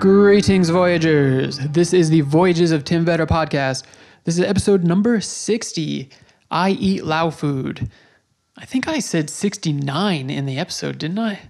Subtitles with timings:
[0.00, 1.58] Greetings, Voyagers.
[1.58, 3.84] This is the Voyages of Tim Vetter podcast.
[4.24, 6.08] This is episode number 60.
[6.50, 7.90] I eat Lao food.
[8.56, 11.40] I think I said 69 in the episode, didn't I?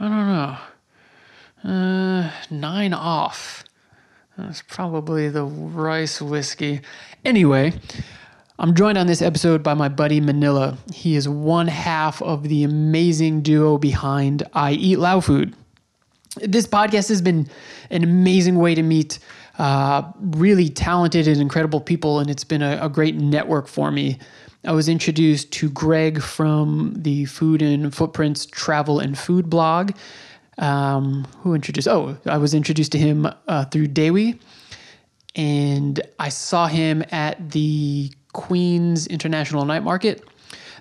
[0.00, 1.70] I don't know.
[1.70, 3.64] Uh, nine off.
[4.38, 6.80] That's probably the rice whiskey.
[7.22, 7.74] Anyway,
[8.58, 10.78] I'm joined on this episode by my buddy Manila.
[10.94, 15.54] He is one half of the amazing duo behind I Eat Lao Food.
[16.36, 17.48] This podcast has been
[17.90, 19.18] an amazing way to meet
[19.58, 24.18] uh, really talented and incredible people, and it's been a, a great network for me.
[24.64, 29.92] I was introduced to Greg from the Food and Footprints Travel and Food blog.
[30.58, 31.88] Um, who introduced?
[31.88, 34.40] Oh, I was introduced to him uh, through Dewey,
[35.34, 40.24] and I saw him at the Queens International Night Market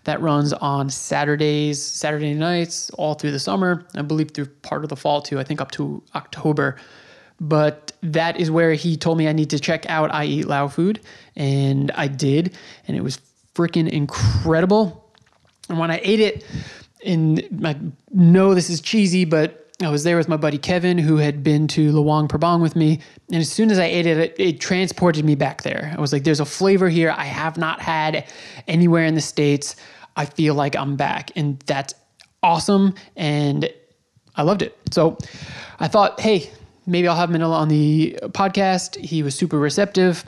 [0.08, 3.86] that runs on Saturdays, Saturday nights, all through the summer.
[3.94, 5.38] I believe through part of the fall too.
[5.38, 6.78] I think up to October.
[7.42, 10.70] But that is where he told me I need to check out I Eat Lao
[10.70, 11.02] Food,
[11.36, 12.56] and I did,
[12.88, 13.20] and it was
[13.54, 15.12] freaking incredible.
[15.68, 16.46] And when I ate it,
[17.06, 17.76] and I
[18.14, 21.68] know this is cheesy, but I was there with my buddy Kevin, who had been
[21.70, 23.00] to Luang Prabang with me.
[23.32, 25.94] And as soon as I ate it, it, it, transported me back there.
[25.96, 28.26] I was like, there's a flavor here I have not had
[28.68, 29.76] anywhere in the States.
[30.16, 31.30] I feel like I'm back.
[31.36, 31.94] And that's
[32.42, 32.96] awesome.
[33.16, 33.72] And
[34.36, 34.76] I loved it.
[34.90, 35.16] So
[35.80, 36.50] I thought, hey,
[36.88, 38.98] maybe I'll have Manila on the podcast.
[38.98, 40.26] He was super receptive,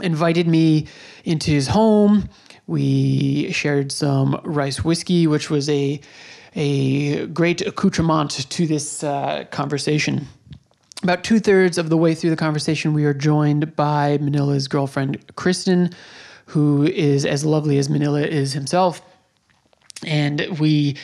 [0.00, 0.86] invited me
[1.24, 2.30] into his home.
[2.66, 6.00] We shared some rice whiskey, which was a
[6.54, 10.26] a great accoutrement to this uh, conversation.
[11.02, 15.36] About two thirds of the way through the conversation, we are joined by Manila's girlfriend,
[15.36, 15.90] Kristen,
[16.46, 19.02] who is as lovely as Manila is himself.
[20.06, 20.96] And we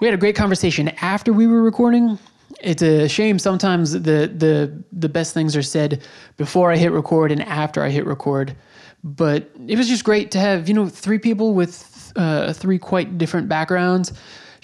[0.00, 2.18] we had a great conversation after we were recording.
[2.60, 6.02] It's a shame sometimes the the the best things are said
[6.36, 8.56] before I hit record and after I hit record.
[9.02, 13.18] But it was just great to have you know three people with uh, three quite
[13.18, 14.12] different backgrounds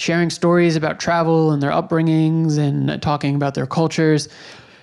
[0.00, 4.28] sharing stories about travel and their upbringings and talking about their cultures.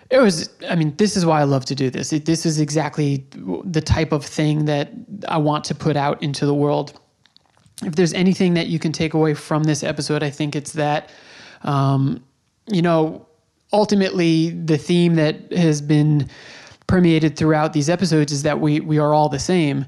[0.09, 2.13] It was, I mean, this is why I love to do this.
[2.13, 3.25] It, this is exactly
[3.65, 4.91] the type of thing that
[5.27, 6.99] I want to put out into the world.
[7.83, 11.09] If there's anything that you can take away from this episode, I think it's that,
[11.63, 12.23] um,
[12.67, 13.27] you know,
[13.73, 16.29] ultimately the theme that has been
[16.87, 19.85] permeated throughout these episodes is that we we are all the same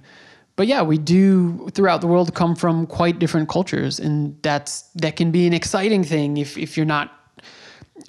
[0.59, 5.15] but yeah, we do throughout the world come from quite different cultures, and that's that
[5.15, 7.17] can be an exciting thing if if you're not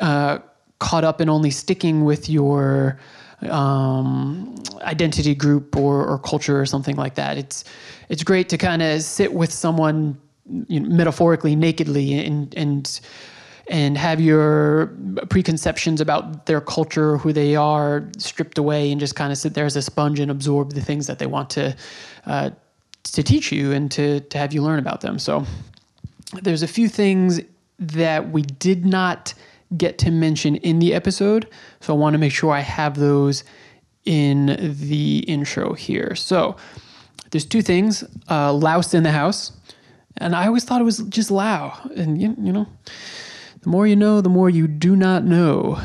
[0.01, 0.41] uh,
[0.81, 2.99] caught up in only sticking with your
[3.43, 7.39] um, identity group or, or culture or something like that.
[7.39, 7.63] It's
[8.09, 10.19] it's great to kind of sit with someone
[10.67, 13.01] you know, metaphorically nakedly and and
[13.69, 14.89] and have your
[15.29, 19.67] preconceptions about their culture, who they are, stripped away, and just kind of sit there
[19.67, 21.77] as a sponge and absorb the things that they want to
[22.27, 22.51] uh,
[23.05, 25.19] to teach you and to to have you learn about them.
[25.19, 25.45] So
[26.43, 27.41] there's a few things
[27.79, 29.35] that we did not
[29.77, 31.49] get to mention in the episode,
[31.81, 33.45] so I want to make sure I have those
[34.05, 36.15] in the intro here.
[36.15, 36.57] So
[37.31, 39.53] there's two things: uh, Laos in the House,
[40.17, 42.67] and I always thought it was just Lao, and you, you know
[43.63, 45.81] the more you know, the more you do not know.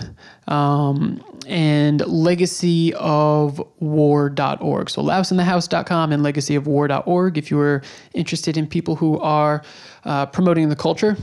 [0.47, 4.89] Um, and legacyofwar.org.
[4.89, 7.81] So laosinthehouse.com and legacyofwar.org if you are
[8.13, 9.63] interested in people who are
[10.03, 11.17] uh, promoting the culture.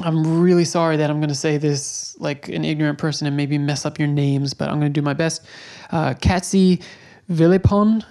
[0.00, 3.58] I'm really sorry that I'm going to say this like an ignorant person and maybe
[3.58, 5.44] mess up your names, but I'm going to do my best.
[5.90, 6.82] Uh, Catzie
[7.30, 8.04] Vilayphonh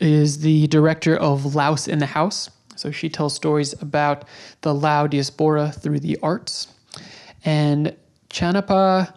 [0.00, 2.50] is the director of Laos in the House.
[2.76, 4.24] So she tells stories about
[4.62, 6.68] the Lao diaspora through the arts.
[7.44, 7.94] And
[8.30, 9.14] Channapha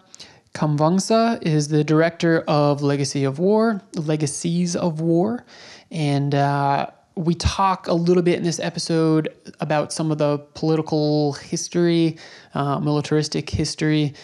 [0.58, 5.46] Khamvongsa is the director of Legacy of War, Legacies of War.
[5.92, 11.34] And uh, we talk a little bit in this episode about some of the political
[11.34, 12.18] history,
[12.56, 14.16] uh, militaristic history,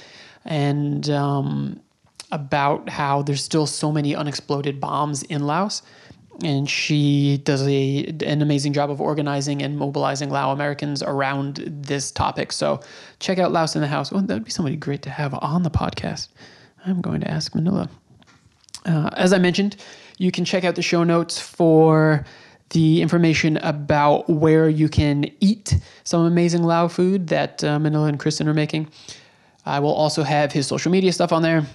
[0.44, 1.80] and um,
[2.32, 5.84] about how there's still so many unexploded bombs in Laos
[6.42, 12.12] and she does a an amazing job of organizing and mobilizing Lao Americans around this
[12.12, 12.52] topic.
[12.52, 12.80] So
[13.20, 14.12] check out Laos in the House.
[14.12, 16.30] Oh, that would be somebody great to have on the podcast.
[16.86, 17.90] I'm going to ask Manila.
[18.86, 19.78] Uh, as I mentioned,
[20.18, 22.26] you can check out the show notes for
[22.70, 28.20] the information about where you can eat some amazing Lao food that uh, Manila and
[28.20, 28.90] Kristen are making.
[29.66, 31.66] I will also have his social media stuff on there.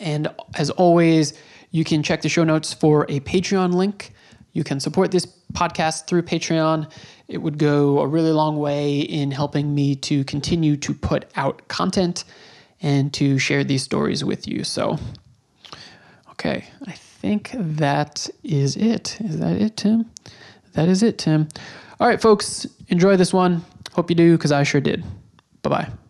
[0.00, 1.34] And as always,
[1.74, 4.12] you can check the show notes for a Patreon link.
[4.54, 6.88] you can support this podcast through Patreon.
[7.26, 11.66] It would go a really long way in helping me to continue to put out
[11.68, 12.24] content
[12.80, 14.62] and to share these stories with you.
[14.62, 14.98] So,
[16.30, 19.18] okay, I think that is it.
[19.20, 20.08] Is that it, Tim?
[20.74, 21.48] That is it, Tim.
[21.98, 23.64] All right, folks, enjoy this one.
[23.92, 25.04] Hope you do, because I sure did.
[25.62, 26.03] Bye bye.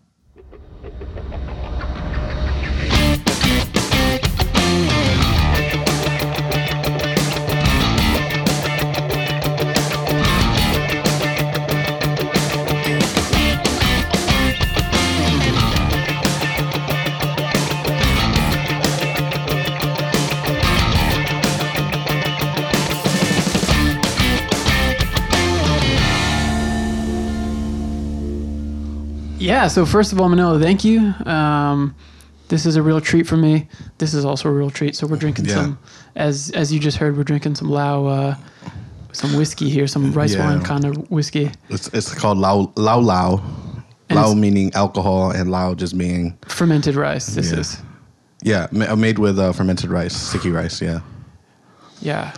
[29.44, 29.68] Yeah.
[29.68, 31.12] So first of all, Manila, thank you.
[31.26, 31.94] Um,
[32.48, 33.68] this is a real treat for me.
[33.98, 34.94] This is also a real treat.
[34.96, 35.54] So we're drinking Yeah.
[35.54, 35.78] some,
[36.16, 38.34] as as you just heard, we're drinking some Lao, uh,
[39.12, 40.44] some whiskey here, some rice Yeah.
[40.46, 43.40] wine kind of whiskey, It's it's called lao lao lao.
[44.10, 47.26] And Lao meaning alcohol, and lao just meaning fermented rice.
[47.34, 47.58] This Yeah.
[47.60, 47.78] is,
[48.42, 50.82] yeah, ma- made with uh, fermented rice, sticky rice.
[50.82, 51.00] Yeah.
[52.02, 52.32] yeah.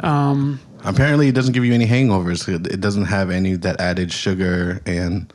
[0.00, 2.48] Um, Apparently, it doesn't give you any hangovers.
[2.48, 5.32] It, it doesn't have any of that added sugar and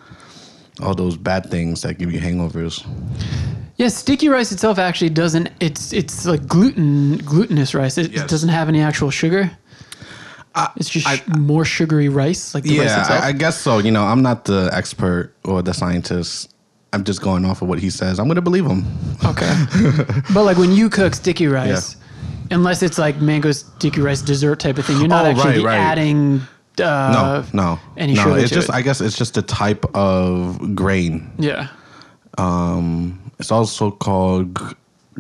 [0.82, 2.86] all those bad things that give you hangovers.
[3.78, 5.50] yeah, sticky rice itself actually doesn't.
[5.60, 7.98] It's it's like gluten glutinous rice.
[7.98, 9.52] It, it doesn't have any actual sugar.
[10.78, 13.24] it's just I- more sugary rice, like the rice yeah, itself.
[13.24, 13.78] I, I guess so.
[13.80, 16.54] You know, I'm not the expert or the scientist.
[16.92, 18.20] I'm just going off of what he says.
[18.20, 18.84] I'm going to believe him.
[19.24, 19.54] Okay.
[20.34, 21.98] but like when you cook sticky rice,
[22.50, 25.78] unless it's like mango sticky rice dessert type of thing, you're not Oh, actually right,
[25.78, 25.78] right.
[25.78, 26.42] adding
[26.80, 28.36] uh, no, no, any no.
[28.36, 28.76] It's just, it.
[28.76, 31.30] I guess, it's just a type of grain.
[31.38, 31.68] yeah,
[32.38, 34.76] Um, it's also called g-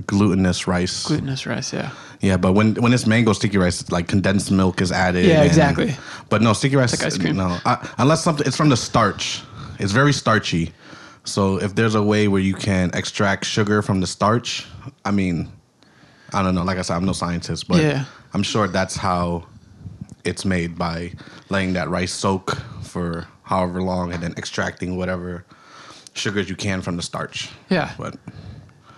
[0.08, 1.06] glutinous rice.
[1.08, 1.74] glutinous rice.
[1.74, 1.92] Yeah.
[2.22, 5.26] Yeah, but when when it's mango sticky rice, like condensed milk is added.
[5.26, 5.96] Yeah, and- exactly.
[6.30, 6.92] But no sticky rice.
[6.92, 7.38] like ice cream.
[7.38, 8.46] No, uh, unless something.
[8.46, 9.42] It's from the starch.
[9.80, 10.74] It's very starchy.
[11.24, 14.66] So if there's a way where you can extract sugar from the starch,
[15.06, 15.48] I mean,
[16.34, 16.64] I don't know.
[16.64, 18.04] Like I said, I'm no scientist, but Yeah.
[18.34, 19.46] I'm sure that's how
[20.24, 21.14] it's made by
[21.50, 25.46] letting that rice soak for however long and then extracting whatever
[26.14, 27.50] sugars you can from the starch.
[27.70, 27.94] Yeah.
[27.98, 28.18] But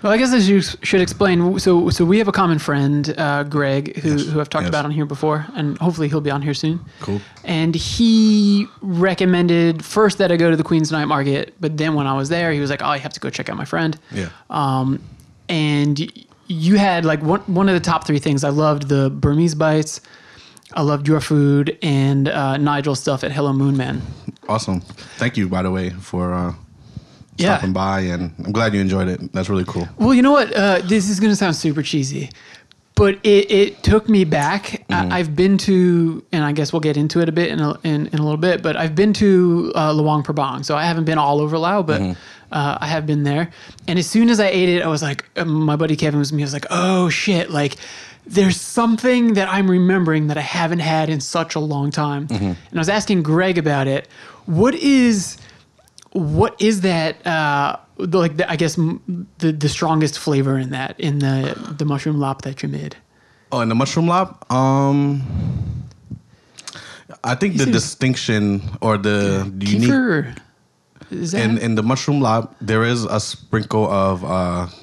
[0.02, 1.60] Well, I guess as you should explain.
[1.60, 4.70] So, so we have a common friend, uh, Greg, who, Yes, who I've talked yes.
[4.70, 6.80] about on here before, and hopefully he'll be on here soon.
[7.02, 7.22] Cool.
[7.44, 12.08] And he recommended first that I go to the Queens Night Market, but then when
[12.08, 13.98] I was there, he was like, "Oh, you have to go check out my friend."
[14.12, 14.30] yeah.
[14.50, 15.02] Um,
[15.48, 16.12] and
[16.48, 18.44] you had like one one of the top three things.
[18.44, 20.02] I loved the Burmese bites.
[20.74, 24.02] I loved your food and uh, Nigel's stuff at Hello Moon Man.
[24.48, 24.82] Awesome.
[25.18, 26.54] Thank you, by the way, for uh,
[27.38, 27.56] Yeah.
[27.58, 29.34] stopping by, and I'm glad you enjoyed it.
[29.34, 29.88] That's really cool.
[29.98, 30.54] Well, you know what?
[30.56, 32.30] Uh, this is going to sound super cheesy,
[32.96, 34.84] but it, it took me back.
[34.90, 37.72] I, I've been to, and I guess we'll get into it a bit in a,
[37.84, 40.64] in, in a little bit, but I've been to uh, Luang Prabang.
[40.66, 42.02] So I haven't been all over Laos, but
[42.52, 43.50] uh, I have been there.
[43.88, 46.32] And as soon as I ate it, I was like, uh, my buddy Kevin was
[46.34, 46.44] me.
[46.44, 47.78] I was like, oh shit, like
[48.26, 52.28] there's something that I'm remembering that I haven't had in such a long time.
[52.30, 54.08] And I was asking Greg about it.
[54.46, 55.38] What is
[56.14, 61.20] what is that uh like the, i guess the the strongest flavor in that in
[61.20, 62.96] the the mushroom lap that you made
[63.54, 64.30] Oh, in the mushroom lab.
[64.50, 65.22] Um,
[67.24, 70.38] I think the distinction or the unique kefir
[71.12, 74.81] in in the mushroom lab, there is a sprinkle of uh, cat.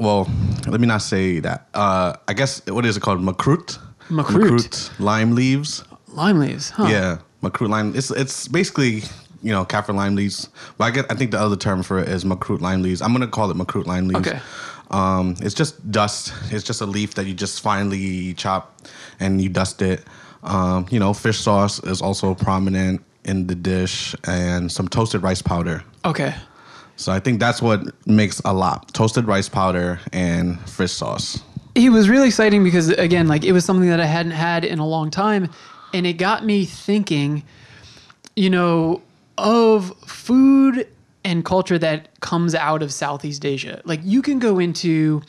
[0.00, 0.30] Well,
[0.66, 1.68] let me not say that.
[1.74, 3.20] Uh, I guess what is it called?
[3.20, 3.78] Makrut.
[4.08, 4.98] Makrut.
[4.98, 5.84] lime leaves.
[6.08, 7.94] lime leaves huh Yeah, makrut lime.
[7.94, 9.02] It's it's basically
[9.42, 10.48] you know kaffir lime leaves.
[10.78, 13.02] But I get I think the other term for it is makrut lime leaves.
[13.02, 14.26] I'm gonna call it makrut lime leaves.
[14.26, 14.40] Okay.
[14.90, 16.32] Um, it's just dust.
[16.50, 18.80] It's just a leaf that you just finely chop
[19.20, 20.02] and you dust it.
[20.42, 25.42] Um, you know, fish sauce is also prominent in the dish, and some toasted rice
[25.42, 25.84] powder.
[26.06, 26.34] okay
[27.00, 31.40] So I think that's what makes a lot: toasted rice powder and fish sauce.
[31.74, 34.80] it was really exciting because again like it was something that i hadn't had in
[34.80, 35.48] a long time
[35.94, 37.44] and it got me thinking
[38.34, 39.00] you know
[39.38, 40.84] of food
[41.24, 45.22] and culture that comes out of southeast asia like you can go into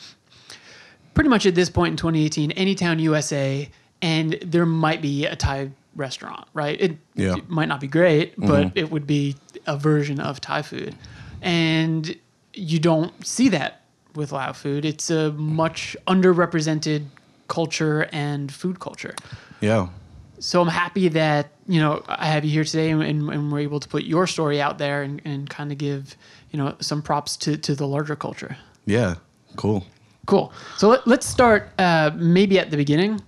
[1.14, 3.70] pretty much at this point in 2018 any town usa
[4.02, 7.36] and there might be a thai restaurant right it, Yeah.
[7.36, 8.76] it might not be great but mm-hmm.
[8.78, 9.36] it would be
[9.68, 10.96] a version of thai food
[11.42, 12.16] and
[12.54, 13.82] you don't see that
[14.14, 14.84] with Lao food.
[14.84, 17.06] It's a much underrepresented
[17.48, 19.14] culture and food culture.
[19.60, 19.88] Yeah.
[20.38, 23.80] So I'm happy that you know I have you here today, and, and we're able
[23.80, 26.16] to put your story out there and, and kind of give
[26.50, 28.56] you know some props to to the larger culture.
[28.86, 29.16] Yeah.
[29.56, 29.86] Cool.
[30.26, 30.52] Cool.
[30.78, 33.20] So let, let's start uh, maybe at the beginning.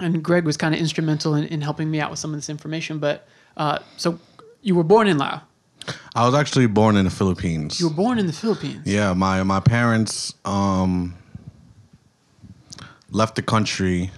[0.00, 2.48] And Greg was kind of instrumental in, in helping me out with some of this
[2.48, 2.98] information.
[2.98, 3.26] But
[3.56, 4.18] uh, so
[4.62, 5.40] you were born in Laos.
[6.14, 7.80] I was actually born in the Philippines.
[7.80, 8.82] You were born in the Philippines.
[8.86, 11.14] Yeah, my my parents um,
[13.10, 14.10] left the country.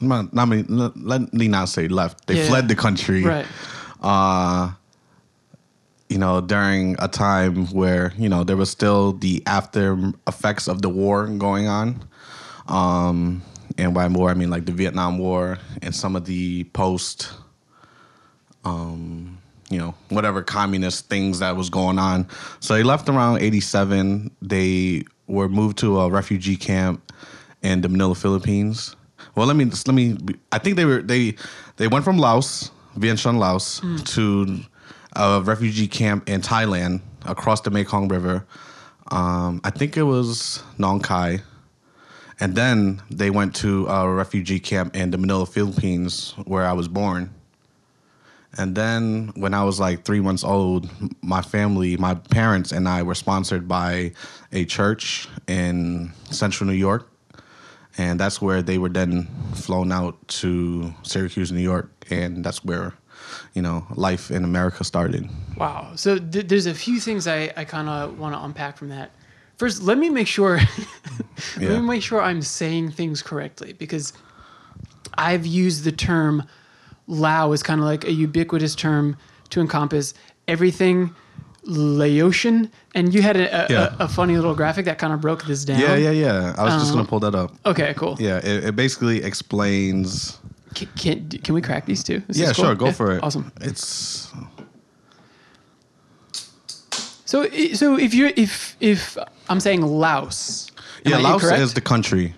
[0.00, 0.48] Not, not
[0.96, 2.26] let me not say left.
[2.26, 2.48] They Yeah.
[2.48, 3.24] fled the country.
[3.24, 3.46] Right.
[4.00, 4.70] Uh,
[6.08, 10.82] you know, during a time where you know there was still the after effects of
[10.82, 12.04] the war going on.
[12.68, 13.42] Um,
[13.76, 17.30] and by war, I mean like the Vietnam War and some of the post
[19.70, 22.26] you know, whatever communist things that was going on.
[22.60, 24.30] So they left around 87.
[24.40, 27.12] They were moved to a refugee camp
[27.62, 28.96] in the Manila, Philippines.
[29.34, 30.16] Well, let me let me
[30.52, 31.34] I think they were they
[31.76, 33.80] they went from Laos, Vientiane, Laos
[34.14, 34.58] to
[35.14, 38.46] a refugee camp in Thailand across the Mekong River.
[39.10, 41.42] Um, I think it was Nong Khai.
[42.40, 46.86] And then they went to a refugee camp in the Manila, Philippines, where I was
[46.86, 47.34] born.
[48.58, 50.90] And then when I was like three months old,
[51.22, 54.12] my family, my parents and I were sponsored by
[54.52, 57.08] a church in central New York.
[57.96, 61.90] And that's where they were then flown out to Syracuse, New York.
[62.10, 62.94] And that's where,
[63.54, 65.28] you know, life in America started.
[65.56, 65.92] Wow.
[65.96, 69.10] So th- there's a few things I, I kind of want to unpack from that.
[69.56, 70.56] First, let me make sure
[71.56, 71.80] let Yeah.
[71.80, 74.12] me make sure I'm saying things correctly because
[75.14, 76.44] I've used the term
[77.08, 79.16] Lao is kind of like a ubiquitous term
[79.50, 80.14] to encompass
[80.46, 81.14] everything
[81.64, 83.96] Laotian, and you had a, a, Yeah.
[83.98, 85.80] a, a funny little graphic that kind of broke this down.
[85.80, 86.54] Yeah, yeah, yeah.
[86.56, 87.52] I was just going to um, pull that up.
[87.66, 88.16] Okay, cool.
[88.20, 90.38] Yeah, it, it basically explains.
[90.74, 92.22] Can, can, can we crack these two?
[92.28, 92.64] Is yeah, cool?
[92.66, 93.22] sure, go Yeah, for it.
[93.22, 93.52] Awesome.
[93.60, 94.30] It's
[97.28, 99.18] So, so if you're if if
[99.50, 100.70] I'm saying Laos,
[101.04, 102.32] yeah, Laos is the country.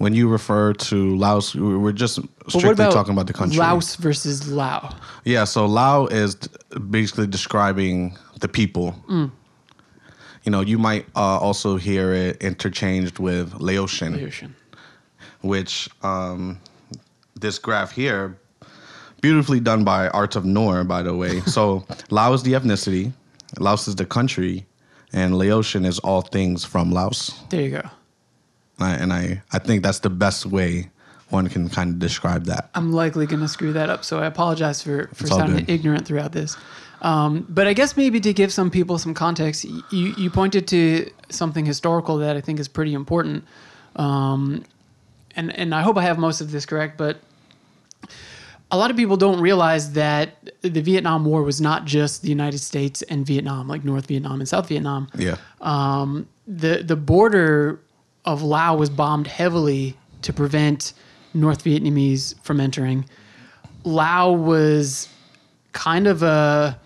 [0.00, 3.58] When you refer to Laos, we- we're just strictly talking about the country.
[3.58, 4.94] Laos versus Lao.
[5.26, 6.36] Yeah, so Lao is
[6.90, 8.94] basically describing the people.
[9.10, 9.30] Mm.
[10.44, 14.54] You know, you might uh, also hear it interchanged with Laotian, Laotian.
[15.42, 16.58] which um,
[17.38, 18.38] this graph here,
[19.20, 21.40] beautifully done by Art of Noor, by the way.
[21.46, 23.12] so Lao is the ethnicity,
[23.58, 24.64] Laos is the country,
[25.12, 27.38] and Laotian is all things from Laos.
[27.50, 27.82] There you go.
[28.80, 30.90] And I, and I, I think that's the best way
[31.30, 32.70] one can kind of describe that.
[32.74, 35.70] I'm likely going to screw that up, so I apologize for for sounding good.
[35.70, 36.56] ignorant throughout this.
[37.02, 41.10] Um, but I guess maybe to give some people some context, you you pointed to
[41.30, 43.44] something historical that I think is pretty important,
[43.96, 44.64] um,
[45.36, 47.18] and and I hope I have most of this correct, but.
[48.72, 52.60] A lot of people don't realize that the Vietnam War was not just the United
[52.60, 55.08] States and Vietnam, like North Vietnam and South Vietnam.
[55.16, 55.38] Yeah.
[56.46, 57.80] the the border
[58.32, 60.92] of Laos was bombed heavily to prevent
[61.34, 63.04] North Vietnamese from entering.
[63.84, 65.08] Laos was
[65.72, 66.78] kind of a,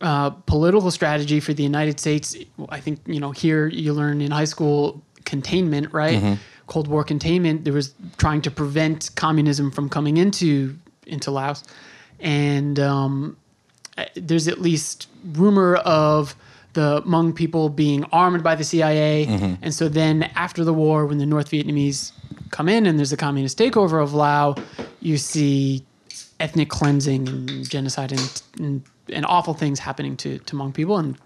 [0.00, 2.34] uh political strategy for the United States.
[2.68, 6.38] I think you know here you learn in high school containment, right?
[6.66, 7.64] Cold War containment.
[7.64, 10.76] There was trying to prevent communism from coming into
[11.06, 11.62] into Laos,
[12.18, 13.36] and um,
[14.14, 16.34] there's at least rumor of
[16.72, 19.26] the Hmong people being armed by the CIA.
[19.62, 22.12] And so then after the war, when the North Vietnamese
[22.50, 24.58] come in and there's a communist takeover of Laos,
[25.00, 25.84] you see
[26.40, 30.98] ethnic cleansing and genocide and, and, and awful things happening to, to Hmong people.
[30.98, 31.16] And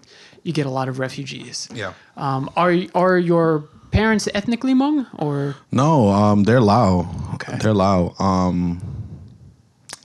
[0.43, 1.67] you get a lot of refugees.
[1.73, 1.93] Yeah.
[2.15, 3.59] Um, are, are your
[3.91, 5.55] parents ethnically Hmong or?
[5.71, 7.09] No, um, they're Lao.
[7.35, 7.57] Okay.
[7.57, 8.15] They're Lao.
[8.19, 8.81] Um,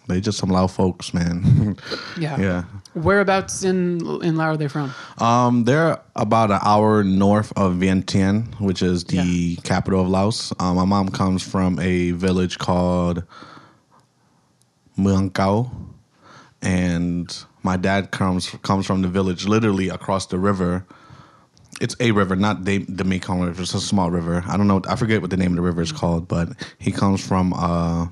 [0.09, 1.77] they just some Lao folks, man.
[2.19, 2.41] Yeah.
[2.41, 2.65] yeah.
[2.95, 4.93] Whereabouts in, in Laos are they from?
[5.19, 9.61] Um, they're about an hour north of Vientiane, which is the Yeah.
[9.63, 10.53] capital of Laos.
[10.61, 13.23] Um, my mom comes from a village called
[14.99, 15.71] Muang Cao,
[16.61, 20.85] and my dad comes comes from the village literally across the river.
[21.81, 23.63] It's a river, not the, the Mekong River.
[23.63, 24.45] It's a small river.
[24.47, 24.83] I don't know.
[24.87, 28.07] I forget what the name of the river is called, but he comes from uh,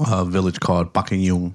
[0.00, 1.52] a village called Pakanyung.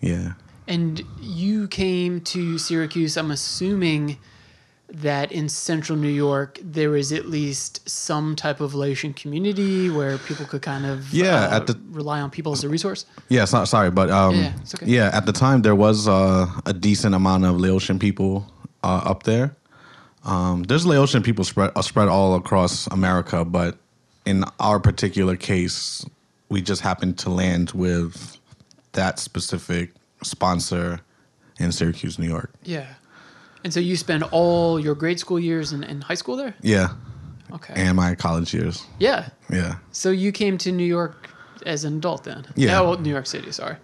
[0.00, 0.32] Yeah.
[0.72, 4.16] And you came to Syracuse, I'm assuming
[4.88, 10.16] that in central New York, there is at least some type of Laotian community where
[10.16, 13.04] people could kind of Yeah, uh, at the- rely on people as a resource.
[13.28, 14.98] Yeah, so, sorry, but um, Yeah, yeah, it's okay.
[14.98, 18.50] at the time there was uh, a decent amount of Laotian people
[18.82, 19.54] uh, up there.
[20.24, 23.76] Um, there's Laotian people spread uh, spread all across America, but
[24.24, 26.06] in our particular case,
[26.48, 28.38] we just happened to land with
[28.92, 29.90] that specific
[30.22, 31.00] sponsor
[31.58, 32.52] in Syracuse, New York.
[32.62, 32.86] Yeah.
[33.64, 36.54] And so you spend all your grade school years in, in high school there?
[36.62, 36.88] Yeah,
[37.52, 37.74] Okay.
[37.76, 38.84] and my college years.
[38.98, 39.28] Yeah.
[39.50, 39.76] Yeah.
[39.92, 41.28] So you came to New York
[41.64, 42.44] as an adult then?
[42.56, 42.80] Yeah.
[42.80, 43.52] Oh, well, New York City.
[43.52, 43.76] Sorry.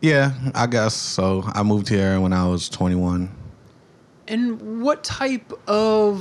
[0.00, 1.44] Yeah, I guess so.
[1.54, 3.30] I moved here when I was 21.
[4.28, 6.20] And what type of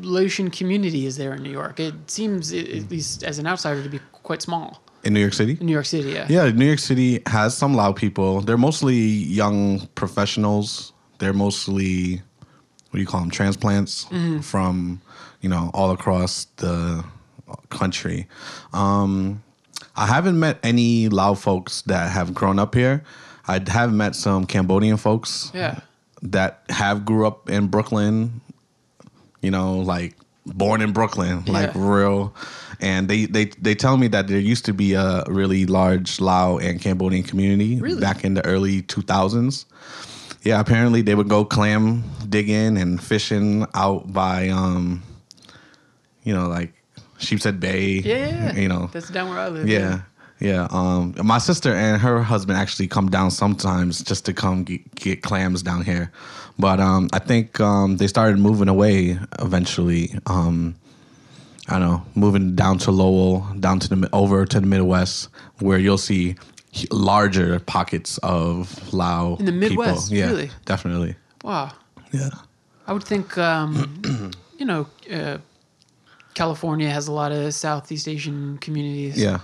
[0.00, 1.78] Laotian community is there in New York?
[1.78, 4.81] It seems, at least as an outsider, to be quite small.
[5.04, 5.56] In New York City?
[5.60, 6.26] In New York City, yeah.
[6.28, 8.40] Yeah, New York City has some Lao people.
[8.40, 10.92] They're mostly young professionals.
[11.18, 12.16] They're mostly,
[12.90, 14.06] what do you call them, transplants
[14.42, 15.00] from,
[15.40, 17.04] you know, all across the
[17.70, 18.28] country.
[18.72, 19.42] Um,
[19.96, 23.02] I haven't met any Lao folks that have grown up here.
[23.48, 25.80] I have met some Cambodian folks Yeah.
[26.22, 28.40] that have grew up in Brooklyn,
[29.42, 30.14] you know, like
[30.46, 31.80] born in Brooklyn, like Yeah.
[31.96, 32.34] real.
[32.80, 36.58] And they, they they tell me that there used to be a really large Lao
[36.58, 38.00] and Cambodian community Really?
[38.00, 39.64] back in the early 2000s.
[40.42, 45.02] Yeah, apparently they would go clam digging and fishing out by, um,
[46.24, 46.72] you know, like
[47.18, 48.00] Sheepshead Bay.
[48.04, 48.52] Yeah.
[48.54, 49.68] You know, That's down where I live.
[49.68, 50.02] yeah.
[50.40, 54.92] Yeah, um, my sister and her husband actually come down sometimes just to come get,
[54.96, 56.10] get clams down here,
[56.58, 60.10] but um, I think um, they started moving away eventually.
[60.26, 60.74] Um,
[61.68, 65.28] I don't know, moving down to Lowell, down to the over to the Midwest,
[65.60, 66.34] where you'll see
[66.90, 69.68] larger pockets of Lao In the people.
[69.84, 70.50] Midwest, Yeah, really?
[70.64, 71.14] definitely.
[71.44, 71.72] Wow.
[72.12, 72.30] Yeah,
[72.86, 75.38] I would think, um, you know, uh,
[76.34, 79.16] California has a lot of Southeast Asian communities.
[79.20, 79.38] yeah.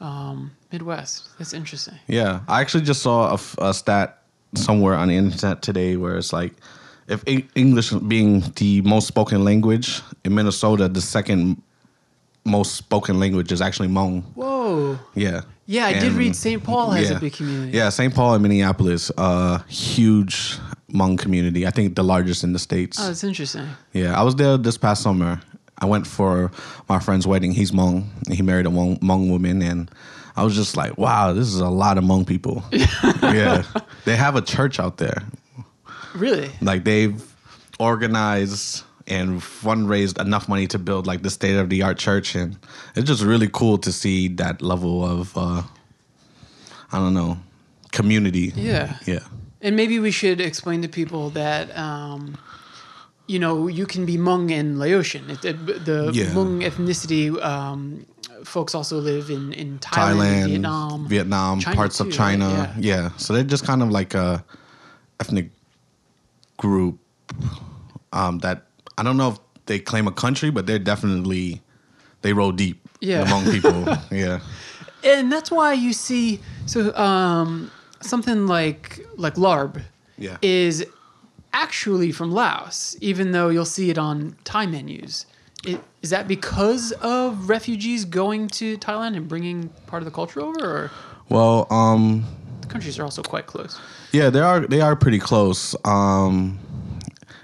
[0.00, 1.28] Um, Midwest.
[1.38, 1.94] That's interesting.
[2.08, 4.22] Yeah, I actually just saw a stat
[4.54, 6.52] somewhere on the internet today where it's like,
[7.12, 7.22] if
[7.54, 11.62] English being the most spoken language in Minnesota, the second
[12.44, 14.22] most spoken language is actually Hmong.
[14.34, 14.98] Whoa.
[15.14, 15.42] Yeah.
[15.66, 16.62] Yeah, I did read St.
[16.62, 17.16] Paul has yeah.
[17.16, 17.76] a big community.
[17.76, 18.12] Yeah, St.
[18.12, 20.58] Paul and Minneapolis, uh, huge
[20.92, 21.66] Hmong community.
[21.66, 22.98] I think the largest in the states.
[23.00, 23.68] Oh, that's interesting.
[23.92, 25.40] Yeah, I was there this past summer.
[25.78, 26.50] I went for
[26.88, 27.52] my friend's wedding.
[27.52, 28.04] He's Hmong.
[28.26, 29.90] and He married a Hmong, Hmong woman, and
[30.36, 32.64] I was just like, wow, this is a lot of Hmong people.
[32.72, 33.62] yeah,
[34.04, 35.22] they have a church out there.
[36.14, 36.50] Really?
[36.60, 37.22] Like they've
[37.78, 42.56] organized and fundraised enough money to build like the state of the art church, and
[42.94, 45.62] it's just really cool to see that level of, uh,
[46.92, 47.38] I don't know,
[47.90, 48.52] community.
[48.54, 48.96] Yeah.
[49.06, 49.20] Yeah.
[49.60, 52.36] And maybe we should explain to people that, um,
[53.26, 55.30] you know, you can be Hmong and Laotian.
[55.30, 56.26] It, it- the Yeah.
[56.26, 58.06] Hmong ethnicity, um,
[58.44, 62.16] folks also live in, in Thailand, Thailand, Vietnam, Vietnam, China parts too, of right?
[62.16, 62.74] China.
[62.78, 63.00] Yeah.
[63.02, 63.10] Yeah.
[63.16, 64.44] So they're just kind of like a
[65.20, 65.50] ethnic
[66.62, 66.98] group
[68.12, 71.60] um, that I don't know if they claim a country, but they're definitely
[72.22, 73.22] they roll deep Yeah.
[73.22, 73.88] among people.
[74.10, 74.38] yeah.
[75.04, 77.70] and that's why you see so um,
[78.00, 79.82] something like like larb
[80.18, 80.36] Yeah.
[80.40, 80.84] is
[81.52, 85.26] actually from Laos, even though you'll see it on Thai menus.
[85.64, 90.40] It, is that because of refugees going to Thailand and bringing part of the culture
[90.40, 90.90] over, or
[91.28, 92.24] Well, um,
[92.72, 93.78] countries are also quite close?
[94.12, 95.76] yeah, they are they are pretty close.
[95.84, 96.58] Um,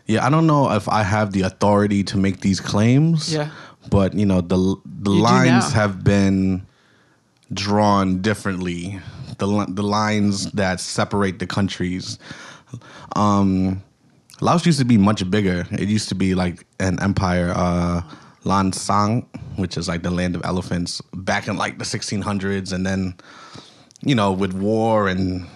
[0.07, 3.33] yeah, I don't know if I have the authority to make these claims.
[3.33, 3.51] Yeah.
[3.91, 6.67] But you know the the You lines have been
[7.53, 9.01] drawn differently.
[9.39, 12.19] The the lines that separate the countries.
[13.17, 13.83] Um,
[14.41, 15.67] Laos used to be much bigger.
[15.73, 17.53] It used to be like an empire.
[17.55, 18.03] Uh,
[18.45, 22.87] Lan Xang, which is like the land of elephants, back in like the 1600s, and
[22.87, 23.15] then
[24.03, 25.47] you know with war and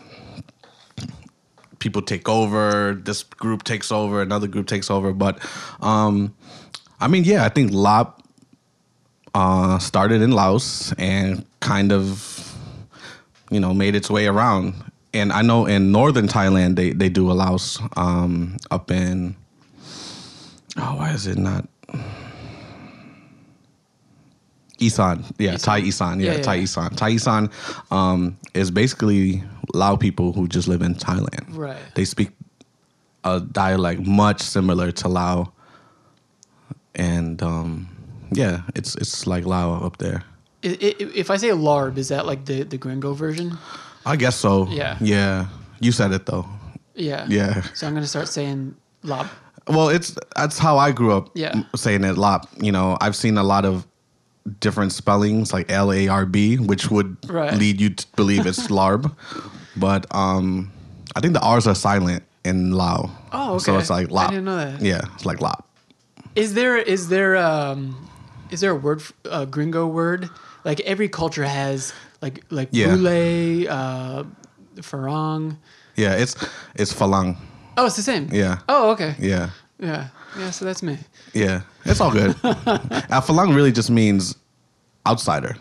[1.79, 5.13] people take over this group takes over another group takes over.
[5.13, 5.39] But
[5.81, 6.35] um
[7.01, 8.23] i mean yeah i think lap
[9.35, 12.57] uh started in laos and kind of
[13.51, 14.75] you know made its way around.
[15.13, 19.37] And i know in northern thailand they they do a laos um up in
[20.79, 21.69] oh why is it not
[24.87, 25.59] Isan, yeah, Isan.
[25.61, 26.63] Thai Isan, yeah, Yeah, yeah, Thai yeah.
[26.63, 26.95] Isan.
[26.95, 27.51] Thai Isan
[27.91, 29.43] um, is basically
[29.75, 31.47] Lao people who just live in Thailand.
[31.57, 31.77] Right.
[31.95, 32.31] They speak
[33.25, 35.53] a dialect much similar to Lao,
[36.95, 37.89] and um,
[38.33, 40.25] yeah, it's it's like Lao up there.
[40.63, 43.59] If I say larb, is that like the, the gringo version?
[44.07, 44.69] I guess so.
[44.69, 44.97] Yeah.
[45.01, 45.47] Yeah.
[45.81, 46.47] You said it though.
[46.95, 47.27] Yeah.
[47.29, 47.63] Yeah.
[47.75, 49.27] So I'm gonna start saying lob.
[49.69, 51.31] Well, it's that's how I grew up.
[51.35, 51.63] Yeah.
[51.75, 52.47] saying it lap.
[52.61, 53.87] You know, I've seen a lot of
[54.61, 57.55] different spellings like L A R B, which would Right.
[57.55, 59.15] lead you to believe it's larb,
[59.77, 60.73] but um,
[61.15, 63.11] I think the R's are silent in Lao.
[63.33, 64.81] Oh, So it's like I didn't know that.
[64.81, 65.65] Yeah, it's like lap.
[66.35, 68.09] Is there is there um
[68.51, 70.29] is there a word a gringo word?
[70.65, 72.95] Like every culture has like like Yeah.
[72.97, 74.25] boule, uh,
[74.77, 75.57] farang.
[75.97, 76.35] Yeah, it's
[76.75, 77.37] it's falang.
[77.77, 78.29] Oh, it's the same.
[78.33, 78.59] Yeah.
[78.69, 79.15] Oh, okay.
[79.19, 79.51] Yeah.
[79.83, 80.09] Yeah.
[80.39, 80.51] Yeah.
[80.51, 80.99] So that's me.
[81.35, 82.35] Yeah, it's all good.
[82.45, 84.37] uh, really just means
[85.07, 85.57] outsider,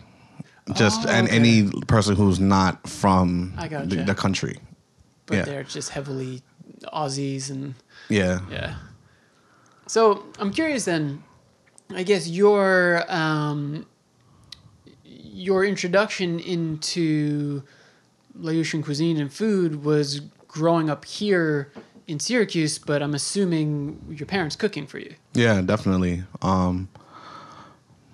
[0.74, 1.36] just Oh, and okay.
[1.36, 4.58] any person who's not from I the, the country.
[5.26, 5.44] But Yeah.
[5.44, 6.42] they're just heavily
[6.92, 7.74] Aussies and
[8.08, 8.40] Yeah.
[8.50, 8.76] yeah.
[9.86, 11.22] So I'm curious then.
[11.94, 13.84] I guess your um,
[15.04, 17.62] your introduction into
[18.34, 21.70] Laotian cuisine and food was growing up here
[22.06, 25.14] in Syracuse, but I'm assuming your parents cooking for you.
[25.34, 26.22] Yeah, definitely.
[26.42, 26.88] Um,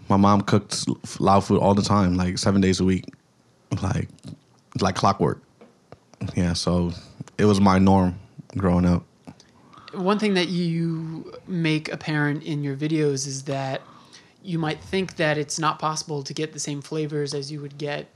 [0.09, 0.87] my mom cooked
[1.21, 3.05] Lao food all the time, like seven days a week,
[3.83, 4.09] like
[4.81, 5.43] like clockwork.
[6.35, 6.93] Yeah, so
[7.37, 8.19] it was my norm
[8.57, 9.05] growing up.
[9.93, 13.83] One thing that you make apparent in your videos is that
[14.43, 17.79] you might think that it's not possible to get the same flavors as you would
[17.79, 18.09] get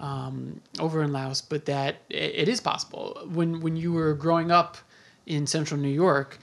[0.00, 3.26] um, over in Laos, but that it is possible.
[3.32, 4.78] When when you were growing up
[5.26, 6.38] in Central New York,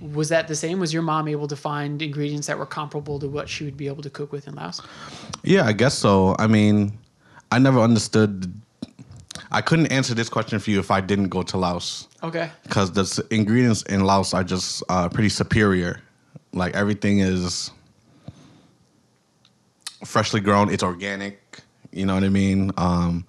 [0.00, 0.78] was that the same?
[0.78, 3.86] Was your mom able to find ingredients that were comparable to what she would be
[3.86, 4.82] able to cook with in Laos?
[5.42, 6.36] Yeah, I guess so.
[6.38, 6.98] I mean,
[7.50, 8.52] I never understood.
[9.50, 12.08] I couldn't answer this question for you if I didn't go to Laos.
[12.22, 12.50] Okay.
[12.64, 16.00] because the ingredients in Laos are just uh, pretty superior.
[16.52, 17.70] Like everything is
[20.04, 20.70] freshly grown.
[20.70, 21.60] It's organic.
[21.92, 22.72] You know what I mean?
[22.76, 23.26] Um,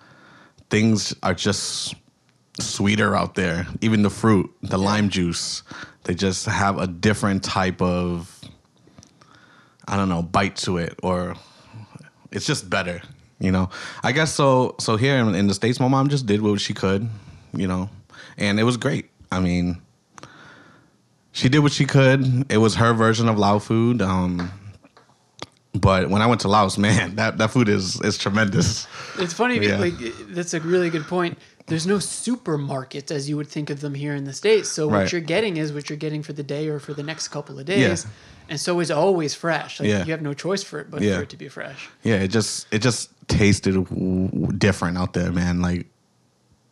[0.70, 1.96] things are just
[2.60, 3.68] sweeter out there.
[3.82, 5.64] Even the fruit, the lime juice,
[6.04, 8.34] they just have a different type of
[9.88, 11.36] I don't know bite to it, or
[12.32, 13.02] it's just better.
[13.40, 13.70] You know,
[14.04, 14.76] I guess so.
[14.80, 17.08] So here in, in the states, my mom just did what she could.
[17.54, 17.90] You know,
[18.38, 19.10] and it was great.
[19.32, 19.82] I mean,
[21.32, 22.52] she did what she could.
[22.52, 24.02] It was her version of Lao food.
[24.02, 24.52] Um,
[25.82, 28.88] but when I went to Laos, man, that, that food is is tremendous.
[29.20, 29.78] It's funny, Yeah.
[29.78, 29.96] like
[30.30, 31.38] that's a really good point.
[31.68, 34.70] There's no supermarkets as you would think of them here in the states.
[34.70, 35.12] So what Right.
[35.12, 37.66] you're getting is what you're getting for the day or for the next couple of
[37.66, 38.12] days, Yeah.
[38.50, 39.80] and so it's always fresh.
[39.80, 40.06] Like Yeah.
[40.06, 41.18] you have no choice for it but Yeah.
[41.18, 41.90] for it to be fresh.
[42.04, 45.62] Yeah, it just it just tasted w- w- different out there, man.
[45.62, 45.88] Like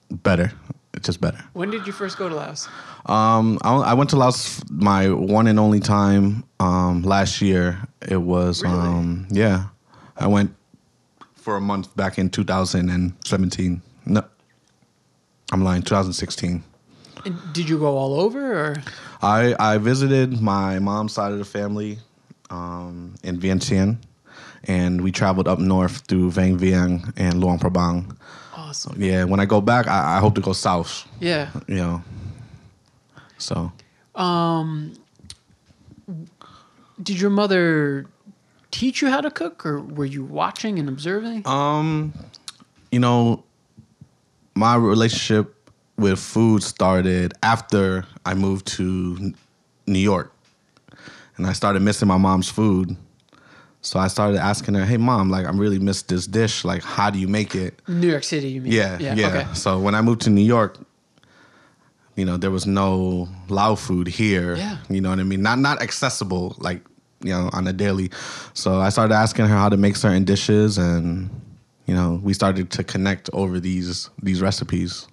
[0.10, 0.54] better.
[0.96, 1.44] It's just better.
[1.54, 2.68] When did you first go to Laos?
[3.06, 7.78] Um, I, I went to Laos my one and only time um, last year.
[8.08, 8.76] It was Really?
[8.76, 9.66] um, yeah.
[10.18, 10.56] I went
[11.36, 13.82] for a month back in 2017.
[14.06, 14.24] No,
[15.52, 15.82] I'm lying.
[15.82, 16.64] 2016.
[17.26, 18.76] And did you go all over or?
[19.22, 21.98] I I visited my mom's side of the family
[22.50, 23.98] um, in Vientiane,
[24.66, 28.16] and we traveled up north through Vang Vieng and Luang Prabang.
[28.76, 29.02] Awesome.
[29.02, 31.08] Yeah, when I go back, I, I hope to go south.
[31.20, 31.50] Yeah.
[31.68, 32.04] You know,
[33.38, 33.72] so
[34.16, 34.94] Um.
[37.02, 38.06] Did your mother
[38.72, 41.46] teach you how to cook, or were you watching and observing?
[41.46, 42.14] Um,
[42.90, 43.44] you know,
[44.56, 45.54] my relationship
[45.98, 49.34] with food started after I moved to
[49.88, 50.34] New York,
[51.36, 52.96] and I started missing my mom's food.
[53.86, 56.66] So I started asking her, "Hey, mom, like I really miss this dish.
[56.66, 58.72] Like, how do you make it?" New York City, you mean?
[58.72, 59.28] Yeah, yeah.
[59.28, 59.48] Okay.
[59.54, 60.80] So when I moved to New York,
[62.16, 64.56] you know, there was no Lao food here.
[64.56, 64.78] Yeah.
[64.90, 65.44] You know what I mean?
[65.44, 66.82] Not not accessible like,
[67.22, 68.10] you know, on a daily.
[68.56, 71.30] So I started asking her how to make certain dishes and
[71.86, 75.08] you know, we started to connect over these these recipes.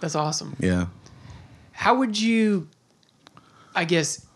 [0.00, 0.56] That's awesome.
[0.60, 0.86] Yeah.
[1.72, 2.68] How would you,
[3.74, 4.26] I guess,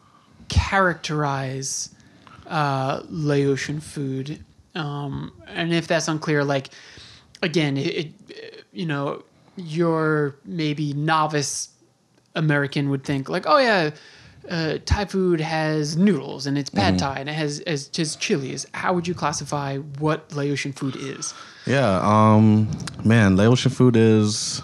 [0.49, 1.91] characterize
[2.49, 4.45] uh, Laotian food?
[4.75, 6.71] Um, and if that's unclear, like,
[7.43, 9.25] again, it, it, you know,
[9.57, 11.71] your maybe novice
[12.35, 13.91] American would think like, oh yeah,
[14.49, 18.67] uh, Thai food has noodles and it's pad Thai and it has as just chilies.
[18.73, 21.35] How would you classify what Laotian food is?
[21.67, 22.71] Yeah, um
[23.05, 24.63] man, Laotian food is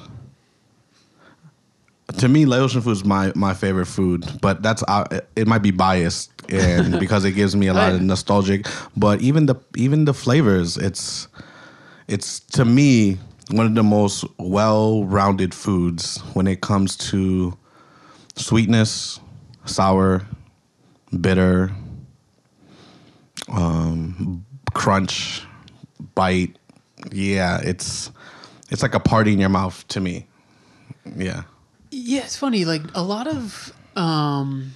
[2.19, 5.05] to me Laotian food is my my favorite food, but that's uh,
[5.37, 9.47] it might be biased and because it gives me a lot of nostalgic, but even
[9.47, 11.29] the even the flavors, it's
[12.09, 13.19] it's to me
[13.51, 17.57] one of the most well-rounded foods when it comes to
[18.37, 19.21] sweetness,
[19.67, 20.23] sour,
[21.21, 21.71] bitter,
[23.49, 25.43] um, crunch,
[26.15, 26.57] bite.
[27.13, 28.11] Yeah, it's
[28.71, 30.27] it's like a party in your mouth to me.
[31.17, 31.43] Yeah.
[32.07, 32.67] Yeah, it's funny.
[32.67, 34.73] Like a lot of um,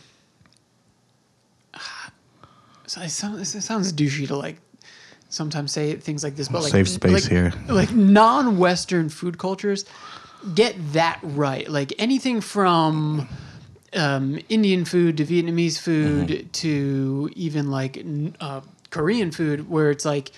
[2.86, 4.56] so it sounds, it sounds douchey to like
[5.28, 7.52] sometimes say things like this, but like Safe space like- here.
[7.68, 9.84] Like non-Western food cultures
[10.54, 11.68] get that right.
[11.68, 13.28] Like anything from
[13.94, 16.48] um, Indian food to Vietnamese food Mm-hmm.
[16.50, 18.02] to even like
[18.40, 20.30] uh, Korean food, where it's like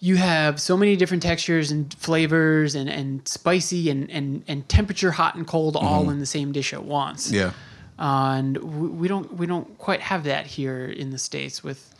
[0.00, 5.10] you have so many different textures and flavors and, and spicy and, and, and temperature
[5.10, 7.28] hot and cold all in the same dish at once.
[7.28, 7.36] Mm-hmm.
[7.36, 7.52] Yeah.
[7.98, 11.64] and we, we don't we don't quite have that here in the states.
[11.64, 11.94] With,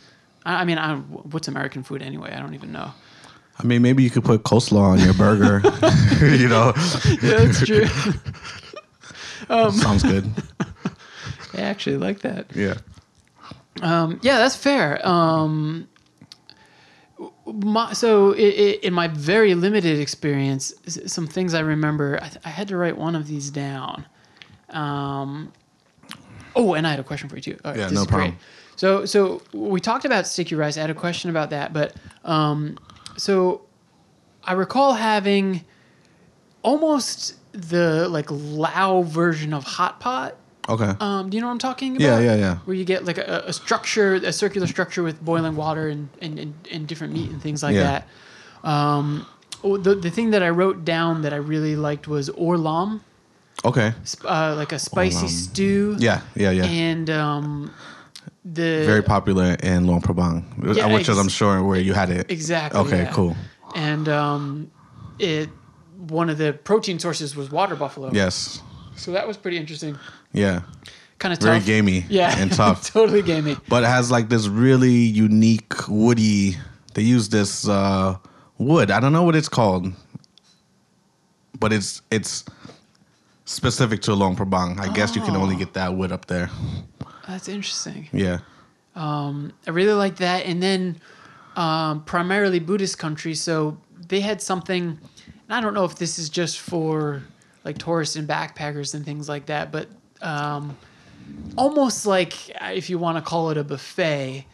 [0.45, 2.31] I I mean, I, what's American food anyway?
[2.33, 2.91] I don't even know.
[3.59, 5.61] I mean, maybe you could put coleslaw on your burger.
[6.35, 6.73] you know,
[7.23, 7.87] Yeah, that's true.
[9.71, 10.29] sounds good.
[11.55, 12.55] I actually like that.
[12.55, 12.75] Yeah.
[13.81, 15.05] Um, yeah, that's fair.
[15.07, 15.87] Um,
[17.53, 20.73] my, so, i i in my very limited experience,
[21.05, 24.05] some things I remember, I, th- I had to write one of these down.
[24.69, 25.51] Um,
[26.55, 27.57] oh, and I had a question for you too.
[27.63, 28.09] All right, Yeah, no is great.
[28.09, 28.37] problem.
[28.75, 30.77] So, so we talked about sticky rice.
[30.77, 32.77] I had a question about that, but um,
[33.17, 33.61] so
[34.43, 35.63] I recall having
[36.61, 40.35] almost the like Lao version of hot pot.
[40.69, 40.93] Okay.
[40.99, 42.05] Um, do you know what I'm talking about?
[42.05, 42.57] Yeah, yeah, yeah.
[42.65, 46.37] Where you get like a, a structure, a circular structure with boiling water and, and,
[46.39, 48.03] and, and different meat and things like Yeah.
[48.63, 48.69] that.
[48.69, 49.25] Um,
[49.63, 53.01] oh, the, the thing that I wrote down that I really liked was orlam,
[53.63, 53.93] okay.
[54.25, 55.29] uh, like a spicy Orlam.
[55.29, 55.95] stew.
[55.99, 56.65] Yeah, yeah, yeah.
[56.65, 57.73] And um,
[58.43, 60.43] the Very popular in Luang Prabang,
[60.75, 62.29] Yeah, which is, I'm sure, where you had it.
[62.29, 62.79] exactly.
[62.81, 63.11] Okay, yeah.
[63.13, 63.35] cool.
[63.75, 64.71] And um,
[65.19, 65.49] it
[66.09, 68.09] one of the protein sources was water buffalo.
[68.13, 68.61] Yes.
[68.95, 69.97] So that was pretty interesting.
[70.37, 70.61] Yeah.
[71.19, 71.65] Kind of Very tough.
[71.65, 72.35] gamey Yeah.
[72.37, 72.89] and tough.
[72.93, 73.57] totally gamey.
[73.67, 76.57] but it has like this really unique woody.
[76.93, 78.17] They use this uh,
[78.57, 78.91] wood.
[78.91, 79.91] I don't know what it's called,
[81.59, 82.45] but it's it's
[83.45, 84.79] specific to Luang Prabang.
[84.79, 85.59] I guess you can only Oh.
[85.59, 86.49] get that wood up there.
[87.27, 88.07] That's interesting.
[88.11, 88.39] Yeah.
[88.95, 90.45] Um, I really like that.
[90.45, 90.99] And then
[91.55, 94.83] um, primarily Buddhist country, so they had something.
[94.83, 97.23] And I don't know if this is just for
[97.63, 99.87] like tourists and backpackers and things like that, but
[100.21, 100.77] um,
[101.57, 104.45] almost like uh, if you want to call it a buffet,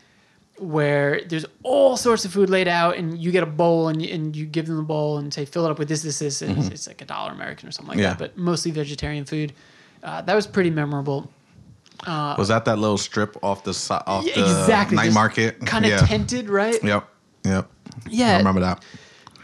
[0.58, 4.14] where there's all sorts of food laid out, and you get a bowl, and you,
[4.14, 6.42] and you give them the bowl and say fill it up with this, this, this,
[6.42, 8.10] and it's, it's like a dollar American or something like Yeah.
[8.10, 9.54] that, but mostly vegetarian food.
[10.04, 11.30] Uh, that was pretty memorable.
[12.06, 14.98] Was that that little strip off the side off Yeah, the exactly.
[14.98, 15.66] night market?
[15.66, 16.00] Kind of yeah.
[16.00, 16.82] tented, right?
[16.84, 17.08] Yep.
[17.46, 17.70] Yep.
[18.10, 18.34] Yeah.
[18.34, 18.84] I remember that.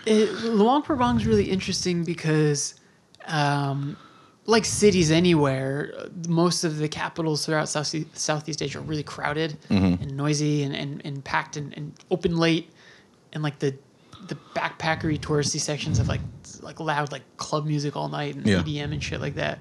[0.06, 2.76] it, Luang Prabang is really interesting because,
[3.28, 3.96] um,
[4.50, 9.58] like cities anywhere, uh, most of the capitals throughout South, Southeast Asia are really crowded
[9.70, 10.02] Mm-hmm.
[10.04, 12.72] and noisy and, and, and packed and, and open late.
[13.34, 13.76] And like the
[14.28, 16.22] the backpackery touristy sections have like
[16.62, 18.62] like loud like club music all night and Yeah.
[18.64, 19.60] EDM and shit like that.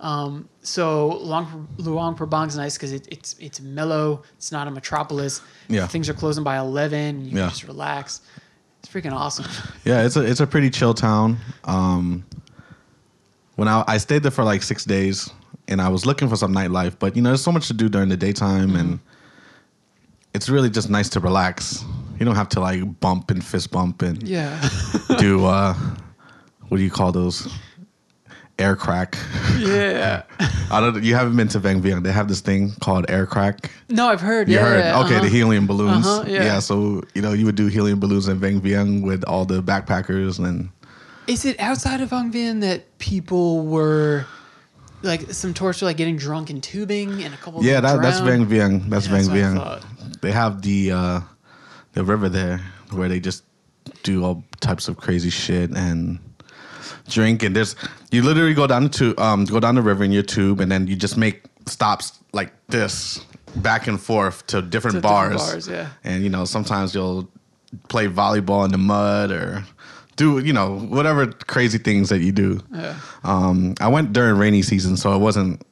[0.00, 4.22] Um, so Luang, Luang Prabang's nice because it, it's it's mellow.
[4.36, 5.42] It's not a metropolis.
[5.68, 5.86] Yeah.
[5.86, 7.24] Things are closing by eleven.
[7.24, 7.40] You Yeah.
[7.42, 8.20] can just relax.
[8.82, 9.44] It's freaking awesome.
[9.84, 11.36] Yeah, it's a it's a pretty chill town.
[11.64, 12.24] Um,
[13.60, 15.28] when I I stayed there for like six days,
[15.68, 17.90] and I was looking for some nightlife, but you know, there's so much to do
[17.90, 18.98] during the daytime, and
[20.32, 21.84] it's really just nice to relax.
[22.18, 24.66] You don't have to like bump and fist bump and Yeah.
[25.18, 25.74] do uh,
[26.68, 27.52] what do you call those?
[28.58, 29.18] Air crack.
[29.58, 30.22] yeah.
[30.70, 31.04] I don't.
[31.04, 32.02] You haven't been to Vang Vieng.
[32.02, 33.70] They have this thing called air crack.
[33.90, 34.48] No, I've heard.
[34.48, 34.78] You yeah, heard?
[34.84, 35.24] yeah, okay, uh-huh.
[35.24, 36.06] the helium balloons.
[36.06, 36.60] Uh-huh, yeah.
[36.60, 40.38] So you know, you would do helium balloons in Vang Vieng with all the backpackers
[40.38, 40.70] and.
[41.30, 44.26] Is it outside of Vang Vieng that people were
[45.02, 47.60] like some tourists were like getting drunk and tubing and a couple?
[47.60, 48.18] of Yeah, that, that's?
[48.18, 48.88] Vang Vieng.
[48.90, 50.20] That's Yeah, Vang Vieng.
[50.20, 51.20] They have the uh,
[51.92, 52.58] the river there
[52.90, 53.44] where they just
[54.02, 56.18] do all types of crazy shit and
[57.08, 57.44] drink.
[57.44, 57.76] And there's
[58.10, 60.88] you literally go down to um go down the river in your tube, and then
[60.88, 63.24] you just make stops like this
[63.56, 65.36] back and forth to different To different bars.
[65.36, 65.90] bars, yeah.
[66.02, 67.28] And you know sometimes you'll
[67.88, 69.64] play volleyball in the mud or
[70.20, 72.60] do you know whatever crazy things that you do.
[72.74, 72.94] Yeah.
[73.24, 75.62] Um, I went during rainy season, so it wasn't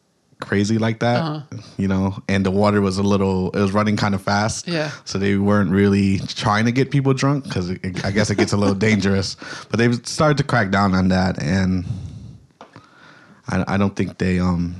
[0.40, 1.40] crazy like that, Uh-huh.
[1.76, 2.04] you know.
[2.28, 4.66] And the water was a little, it was running kind of fast.
[4.68, 4.90] Yeah.
[5.04, 7.70] So they weren't really trying to get people drunk because
[8.04, 9.36] I guess it gets a little dangerous.
[9.68, 11.84] But they've started to crack down on that, and
[13.48, 14.74] I, I don't think they um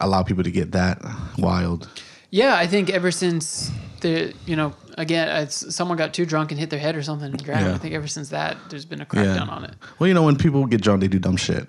[0.00, 0.98] allow people to get that
[1.38, 1.88] wild.
[2.30, 3.70] Yeah, I think ever since
[4.02, 7.42] the you know again someone got too drunk and hit their head or something and
[7.42, 7.66] drowned.
[7.66, 7.74] Yeah.
[7.74, 9.74] I think ever since that there's been a crackdown on it.
[9.98, 11.68] Well, you know, when people get drunk, they do dumb shit.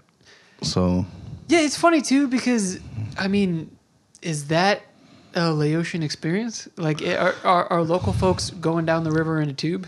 [0.62, 1.06] So
[1.48, 2.80] Yeah, it's funny too because
[3.18, 3.76] I mean,
[4.22, 4.82] is that
[5.36, 6.68] a Laotian experience?
[6.78, 9.88] Like, eh, are, are are local folks going down the river in a tube?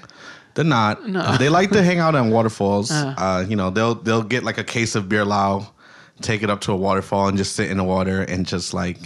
[0.56, 1.08] They're not.
[1.08, 1.36] No.
[1.40, 2.90] They like to hang out on waterfalls.
[2.90, 3.14] Uh.
[3.18, 5.74] Uh, you know, they'll they'll get like a case of beer lao,
[6.22, 8.98] take it up to a waterfall and just sit in the water and just like,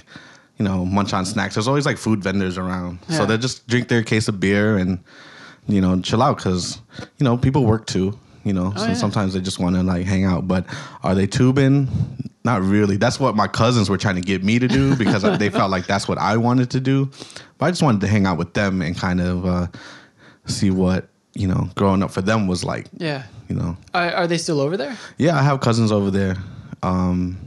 [0.59, 1.55] you know, munch on snacks.
[1.55, 3.17] There's always like food vendors around, Yeah.
[3.17, 4.99] so they'll just drink their case of beer and,
[5.67, 6.79] you know, chill out because
[7.17, 8.17] you know people work too.
[8.43, 8.93] You know, so Oh, yeah.
[8.93, 10.47] sometimes they just want to like hang out.
[10.47, 10.65] But
[11.03, 11.87] are they tubing?
[12.45, 12.95] Not really.
[12.97, 15.87] That's what my cousins were trying to get me to do because they felt like
[15.87, 17.09] that's what I wanted to do.
[17.57, 19.67] But I just wanted to hang out with them and kind of uh,
[20.45, 22.87] see what you know growing up for them was like.
[22.97, 23.23] Yeah.
[23.49, 24.95] You know, Are, are they still over there?
[25.17, 26.37] yeah, I have cousins over there.
[26.83, 27.37] Um,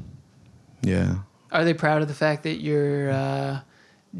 [0.83, 1.15] yeah,
[1.53, 3.61] Are they proud of the fact that you're uh,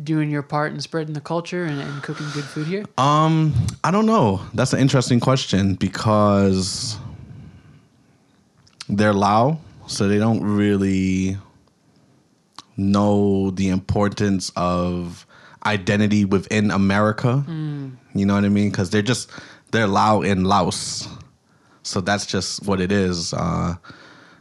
[0.05, 2.85] doing your part in spreading the culture and, and cooking good food here?
[2.99, 4.43] Um, I don't know.
[4.53, 6.99] That's an interesting question because
[8.89, 11.39] they're Lao, so they don't really
[12.77, 15.27] know the importance of
[15.65, 17.45] identity within America.
[18.15, 18.71] You know what I mean?
[18.71, 19.31] Because they're just
[19.71, 21.09] they're Lao in Laos,
[21.83, 23.33] so that's just what it is.
[23.33, 23.77] Uh,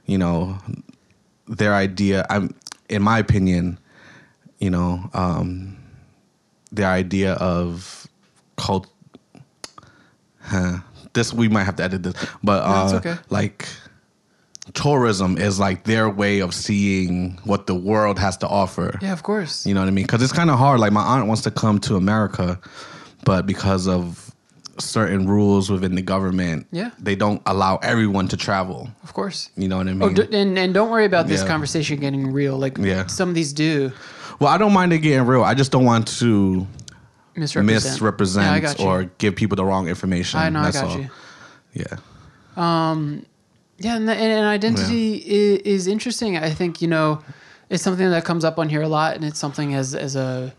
[0.05, 0.57] you know,
[1.47, 2.25] their idea.
[2.29, 2.53] I'm,
[2.91, 3.79] in my opinion,
[4.59, 5.77] you know, um,
[6.71, 8.07] their idea of
[8.57, 8.87] cult.
[10.41, 10.79] Huh,
[11.13, 13.15] this we might have to edit this, but No, uh, okay.
[13.29, 13.67] like
[14.73, 18.97] tourism is like their way of seeing what the world has to offer.
[19.01, 19.65] Yeah, of course.
[19.65, 20.05] You know what I mean?
[20.05, 20.79] Because it's kind of hard.
[20.79, 22.59] Like my aunt wants to come to America,
[23.25, 24.33] but because of
[24.79, 26.91] certain rules within the government, Yeah.
[26.99, 28.89] they don't allow everyone to travel.
[29.03, 29.49] Of course.
[29.57, 30.01] You know what I mean?
[30.03, 31.47] Oh, d- and and don't worry about this Yeah.
[31.47, 32.57] conversation getting real.
[32.57, 33.07] Like Yeah.
[33.07, 33.91] some of these do
[34.39, 35.43] well, I don't mind it getting real.
[35.43, 36.65] I just don't want to
[37.35, 37.83] misrepresent.
[37.93, 38.85] misrepresent Yeah, I got you.
[38.85, 40.39] or give people the wrong information.
[40.39, 40.99] I know, That's I got all.
[40.99, 41.09] you.
[41.73, 41.97] Yeah.
[42.57, 43.25] Um,
[43.77, 46.37] yeah, and, and, and identity is, is interesting.
[46.37, 47.21] I think you know,
[47.69, 50.53] it's something that comes up on here a lot, and it's something as as a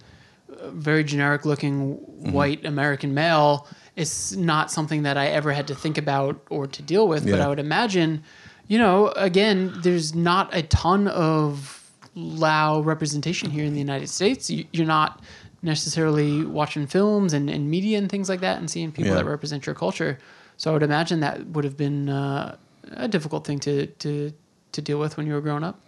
[0.69, 2.33] very generic looking Mm-hmm.
[2.33, 3.67] white American male.
[3.97, 7.25] It's not something that I ever had to think about or to deal with.
[7.31, 8.23] But I would imagine,
[8.69, 11.79] you know, again, there's not a ton of
[12.15, 14.49] Lao representation here in the United States.
[14.51, 15.23] You, you're not
[15.63, 19.19] necessarily watching films and, and media and things like that and seeing people Yeah.
[19.19, 20.19] that represent your culture.
[20.57, 22.57] So I would imagine that would have been uh,
[22.93, 24.33] a difficult thing to, to
[24.73, 25.79] to deal with when you were growing up.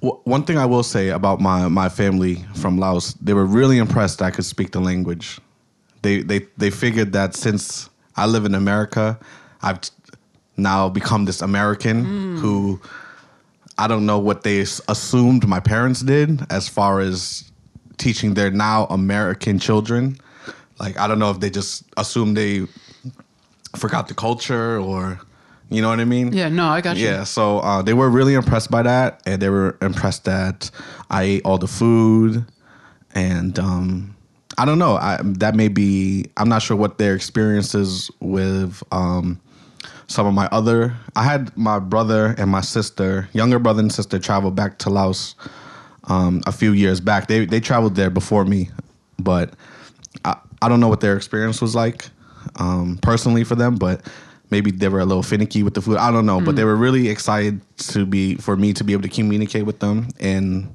[0.00, 3.78] Well, one thing I will say about my, my family from Laos, they were really
[3.78, 5.40] impressed I could speak the language.
[6.06, 9.18] They they they figured that since I live in America,
[9.60, 9.80] I've
[10.56, 12.80] now become this American who
[13.76, 17.50] I don't know what they assumed my parents did as far as
[17.96, 20.16] teaching their now American children.
[20.78, 22.66] Like I don't know if they just assumed they
[23.74, 25.18] forgot the culture or
[25.70, 26.32] you know what I mean?
[26.32, 27.04] Yeah, no, I got you.
[27.04, 30.70] Yeah, so uh, they were really impressed by that, and they were impressed that
[31.10, 32.46] I ate all the food,
[33.16, 34.15] and um,
[34.58, 34.96] I don't know.
[34.96, 36.26] I, that may be.
[36.36, 39.40] I'm not sure what their experiences with um,
[40.06, 40.94] some of my other.
[41.14, 45.34] I had my brother and my sister, younger brother and sister, travel back to Laos
[46.04, 47.28] um, a few years back.
[47.28, 48.70] They they traveled there before me,
[49.18, 49.54] but
[50.24, 52.08] I, I don't know what their experience was like
[52.56, 54.06] um, personally for them, but
[54.50, 55.98] maybe they were a little finicky with the food.
[55.98, 59.02] I don't know, but they were really excited to be for me to be able
[59.02, 60.74] to communicate with them in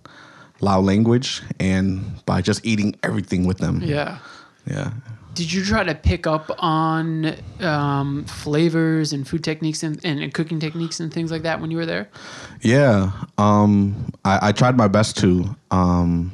[0.62, 3.82] Lao language and by just eating everything with them.
[3.82, 4.20] Yeah.
[4.66, 4.92] Yeah.
[5.34, 10.34] Did you try to pick up on um, flavors and food techniques and, and, and
[10.34, 12.10] cooking techniques and things like that when you were there?
[12.60, 15.56] Yeah, um, I, I tried my best to.
[15.72, 16.32] Um,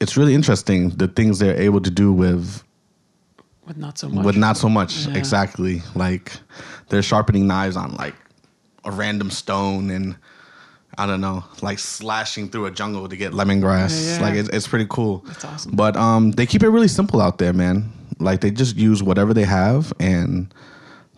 [0.00, 2.62] it's really interesting the things they're able to do with
[3.66, 4.24] With not so much.
[4.24, 5.06] with not so much.
[5.06, 5.16] Yeah.
[5.16, 6.32] Exactly, like
[6.88, 8.14] they're sharpening knives on like
[8.84, 10.16] a random stone and
[10.98, 14.06] I don't know, like slashing through a jungle to get lemongrass.
[14.06, 14.22] Yeah, yeah.
[14.22, 15.18] Like it's, it's pretty cool.
[15.26, 15.72] That's awesome.
[15.76, 17.92] But um, they keep it really simple out there, man.
[18.18, 20.52] Like they just use whatever they have and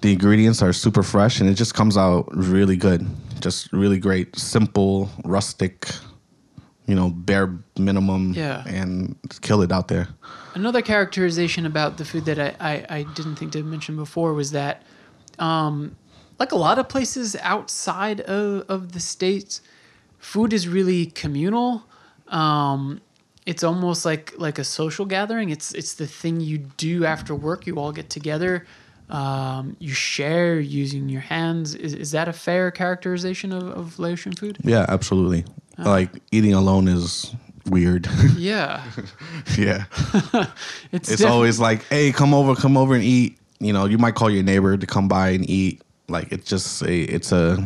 [0.01, 3.07] the ingredients are super fresh and it just comes out really good.
[3.41, 5.89] Just really great, simple, rustic,
[6.87, 8.65] you know, bare minimum Yeah.
[8.67, 10.09] and kill it out there.
[10.55, 14.51] Another characterization about the food that I, I, I didn't think to mention before was
[14.53, 14.83] that,
[15.39, 15.95] um,
[16.39, 19.61] like a lot of places outside of, of the States,
[20.19, 21.85] food is really communal.
[22.29, 23.01] Um,
[23.47, 25.51] it's almost like like a social gathering.
[25.51, 27.67] It's it's the thing you do after work.
[27.67, 28.67] You all get together.
[29.09, 31.75] Um, you share using your hands.
[31.75, 34.59] Is, is that a fair characterization of, of Laotian food?
[34.63, 35.47] Yeah, absolutely.
[35.79, 35.89] Uh-huh.
[35.89, 37.35] Like eating alone is
[37.67, 38.07] weird.
[38.37, 38.85] Yeah,
[39.57, 39.85] yeah.
[40.93, 43.39] it's, It's always like, hey, come over, come over and eat.
[43.59, 45.83] You know, you might call your neighbor to come by and eat.
[46.09, 47.63] Like it's just a it's a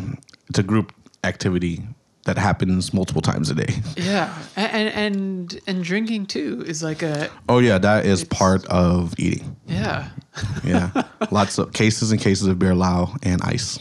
[0.48, 0.92] it's a group
[1.24, 1.82] activity
[2.24, 3.74] that happens multiple times a day.
[3.96, 9.14] yeah, and and and, drinking too is like a Oh yeah, that is part of
[9.18, 9.56] eating.
[9.66, 10.10] yeah.
[10.64, 10.90] Yeah.
[11.30, 13.78] Lots of cases and cases of beer lao and ice.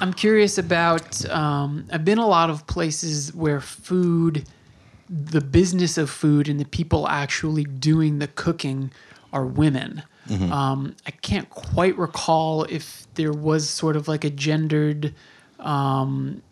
[0.00, 1.24] I'm curious about.
[1.30, 4.44] Um, I've been a lot of places where food,
[5.08, 8.90] the business of food, and the people actually doing the cooking
[9.32, 10.02] are women.
[10.30, 15.14] Um, I can't quite recall if there was sort of like a gendered
[15.58, 16.42] um,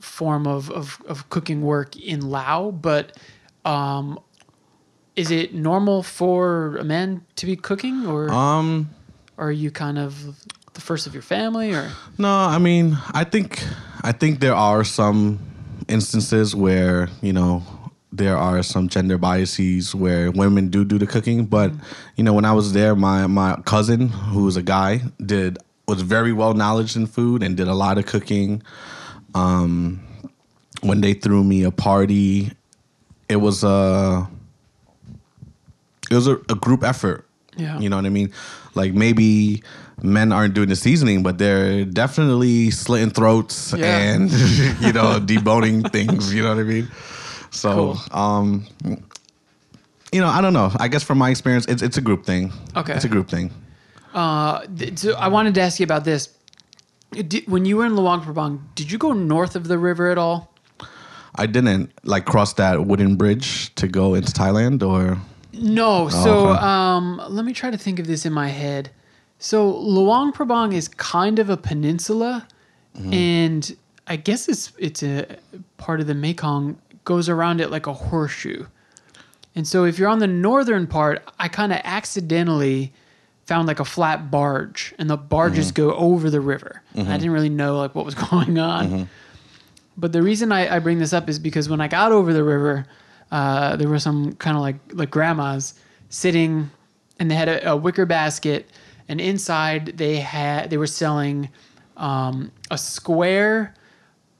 [0.00, 3.16] form of, of, of cooking work in Lao, but
[3.64, 4.18] um,
[5.16, 8.90] is it normal for a man to be cooking, or Um
[9.36, 10.36] are you kind of
[10.74, 13.62] the first of your family, or no, I mean, I think
[14.02, 15.38] I think there are some
[15.88, 17.62] instances where you know
[18.16, 21.72] there are some gender biases where women do do the cooking, but
[22.16, 25.58] you know when I was there, my my cousin who was a guy did
[25.88, 28.62] was very well knowledge in food and did a lot of cooking.
[29.34, 30.00] Um,
[30.82, 32.52] when they threw me a party,
[33.28, 34.28] it was a
[36.10, 37.26] it was a, a group effort.
[37.56, 37.78] Yeah.
[37.80, 38.32] You know what I mean?
[38.74, 39.62] Like maybe
[40.02, 43.86] men aren't doing the seasoning, but they're definitely slitting throats Yeah.
[44.14, 44.30] and
[44.80, 46.32] you know deboning things.
[46.34, 46.88] You know what I mean?
[47.54, 48.18] So, Cool.
[48.18, 48.66] um,
[50.12, 50.70] you know, I don't know.
[50.78, 52.52] I guess from my experience, it's it's a group thing.
[52.76, 52.94] Okay.
[52.94, 53.50] it's a group thing.
[54.12, 56.28] Uh, th- so I wanted to ask you about this.
[57.12, 60.18] Did, when you were in Luang Prabang, did you go north of the river at
[60.18, 60.52] all?
[61.36, 65.18] I didn't like cross that wooden bridge to go into Thailand, or
[65.52, 66.08] No.
[66.08, 66.60] So okay.
[66.60, 68.90] um, let me try to think of this in my head.
[69.38, 72.46] So Luang Prabang is kind of a peninsula,
[73.10, 73.76] and
[74.06, 75.26] I guess it's it's a
[75.76, 78.66] part of the Mekong goes around it like a horseshoe.
[79.54, 82.92] And so if you're on the northern part, I kind of accidentally
[83.46, 86.82] found like a flat barge, and the barges go over the river.
[86.96, 89.08] I didn't really know like what was going on.
[89.96, 92.42] But the reason I, I bring this up is because when I got over the
[92.42, 92.86] river,
[93.30, 95.74] uh, there were some kind of like like grandmas
[96.08, 96.70] sitting,
[97.20, 98.68] and they had a, a wicker basket,
[99.08, 101.48] and inside they had they were selling
[101.96, 103.74] um, a square,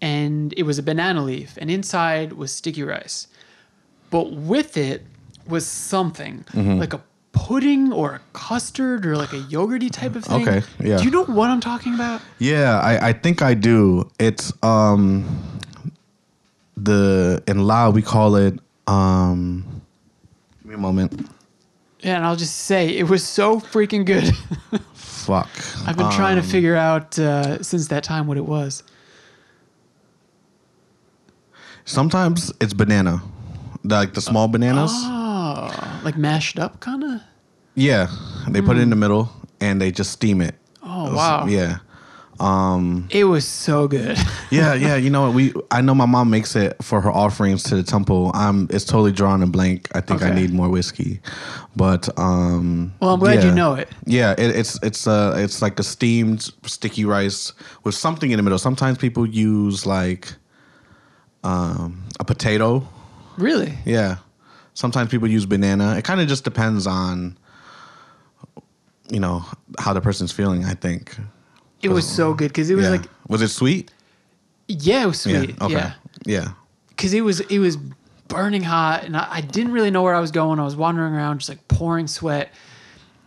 [0.05, 3.19] and it was a banana leaf, and inside was sticky rice,
[4.11, 5.01] but with it
[5.49, 6.79] was something Mm-hmm.
[6.83, 7.01] like a
[7.33, 10.43] pudding or a custard or like a yogurty type of thing.
[10.49, 10.99] Okay, yeah.
[10.99, 12.21] Do you know what I'm talking about?
[12.39, 13.79] Yeah, I, I think I do.
[14.19, 15.25] It's um
[16.77, 19.65] the in Lao we call it um
[20.63, 21.29] give me a moment.
[22.01, 24.31] Yeah, and I'll just say it was so freaking good.
[24.95, 25.49] Fuck.
[25.87, 28.83] I've been trying to Um, figure out uh, since that time what it was.
[31.85, 33.23] Sometimes it's banana.
[33.85, 34.91] Like the small bananas.
[34.95, 37.21] Oh, like mashed up, kind of.
[37.75, 38.09] Yeah.
[38.49, 39.31] They put it in the middle
[39.61, 40.55] and they just steam it.
[40.83, 41.47] Oh wow!
[41.47, 41.79] Yeah.
[42.41, 44.19] Um, it was so good.
[44.51, 44.95] Yeah, yeah.
[44.95, 45.35] You know what?
[45.35, 48.31] We I know my mom makes it for her offerings to the temple.
[48.35, 49.89] I'm it's totally drawn in blank.
[49.97, 50.35] I think I Okay.
[50.43, 51.21] need more whiskey.
[51.75, 53.55] But um Well, I'm glad you yeah.
[53.55, 53.89] know it.
[54.07, 58.43] Yeah, it, it's it's uh it's like a steamed sticky rice with something in the
[58.45, 58.59] middle.
[58.61, 60.33] Sometimes people use like
[61.45, 62.87] um a potato.
[63.37, 63.75] Really?
[63.85, 64.17] Yeah.
[64.75, 65.97] Sometimes people use banana.
[65.97, 67.39] It kind of just depends on
[69.11, 69.45] you know
[69.79, 71.17] how the person's feeling, I think.
[71.83, 72.93] It was so good because it was yeah.
[72.93, 73.93] like, was it sweet?
[74.69, 75.51] yeah, it was sweet.
[75.51, 75.65] Yeah.
[75.65, 75.75] Okay.
[75.75, 75.93] Yeah,
[76.25, 76.53] Yeah.
[76.89, 77.77] because it was it was
[78.29, 80.59] burning hot, and I, I didn't really know where I was going.
[80.59, 82.53] I was wandering around, just like pouring sweat.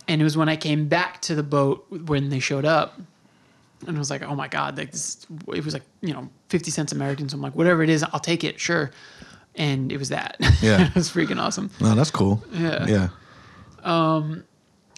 [0.07, 2.99] And it was when I came back to the boat when they showed up,
[3.86, 5.25] and I was like, oh my god, like this.
[5.53, 7.30] It was like you know fifty cents American.
[7.30, 8.91] So I'm like, whatever it is, I'll take it, sure.
[9.55, 10.38] And it was that.
[10.61, 10.88] Yeah.
[10.88, 11.69] it was freaking awesome.
[11.80, 12.43] No, that's cool.
[12.51, 12.86] Yeah.
[12.88, 13.09] Yeah.
[13.84, 14.43] Um,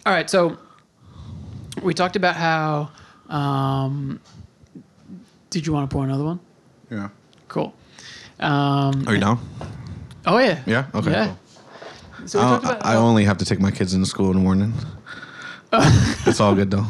[0.05, 0.57] All right, so
[1.81, 2.91] we talked about how.
[3.27, 4.19] Um,
[5.49, 6.39] did you want to pour another one?
[6.89, 7.09] Yeah.
[7.47, 7.73] Cool.
[8.39, 9.39] Um, Are you down?
[10.25, 10.61] oh yeah.
[10.65, 10.85] Yeah.
[10.95, 11.11] Okay.
[11.11, 11.35] Yeah.
[12.17, 12.27] Cool.
[12.27, 12.85] So I, about.
[12.85, 14.73] I only have to take my kids into school in the morning.
[15.73, 16.85] it's all good though.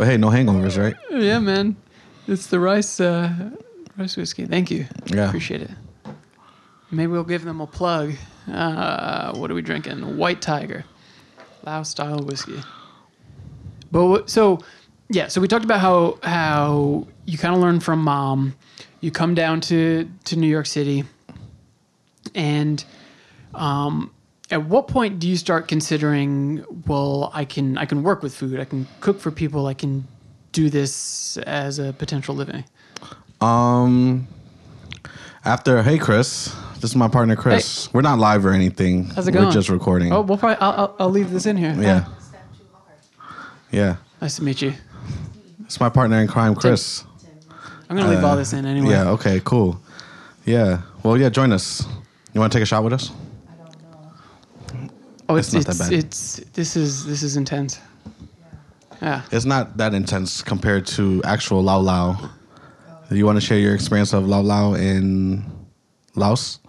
[0.00, 0.96] But hey, no hangovers, right?
[1.10, 1.76] yeah, man.
[2.26, 3.50] It's the rice uh,
[3.98, 4.46] rice whiskey.
[4.46, 4.86] Thank you.
[5.04, 5.26] Yeah.
[5.28, 5.70] Appreciate it.
[6.90, 8.14] Maybe we'll give them a plug.
[8.50, 10.16] Uh, what are we drinking?
[10.16, 10.86] White Tiger,
[11.64, 12.62] Lao style whiskey.
[13.92, 14.60] But what- so,
[15.10, 15.28] yeah.
[15.28, 18.54] So we talked about how how you kind of learn from mom.
[19.02, 21.04] You come down to to New York City,
[22.34, 22.82] and
[23.54, 24.10] um,
[24.50, 26.64] at what point do you start considering?
[26.86, 28.58] Well, I can I can work with food.
[28.58, 29.66] I can cook for people.
[29.66, 30.06] I can
[30.52, 32.64] do this as a potential living.
[33.40, 34.26] Um,
[35.44, 37.92] after hey Chris, this is my partner Chris.
[37.92, 39.04] We're not live or anything.
[39.04, 40.12] How's it going We're just recording.
[40.12, 41.74] Oh, we'll probably I'll, I'll, I'll leave this in here.
[41.78, 42.04] yeah.
[43.70, 43.96] Yeah.
[44.20, 44.74] Nice to meet you.
[45.64, 47.04] It's my partner in crime, Chris.
[47.88, 48.90] I'm gonna leave Uh, all this in anyway.
[48.90, 49.10] Yeah.
[49.10, 49.40] Okay.
[49.44, 49.80] Cool.
[50.44, 50.82] Yeah.
[51.04, 51.28] Well, yeah.
[51.28, 51.86] Join us.
[52.32, 53.12] You want to take a shot with us?
[55.30, 55.92] Oh, it's it's not that bad.
[55.92, 57.80] it's this is this is intense.
[59.00, 59.22] Yeah.
[59.32, 62.30] It's not that intense compared to actual Lao Lao.
[63.10, 65.42] You want to share your experience of Lao Lao in
[66.14, 66.60] Laos?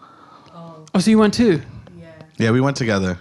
[0.53, 1.62] Oh, so you went too?
[1.97, 3.20] Yeah, Yeah, we went together.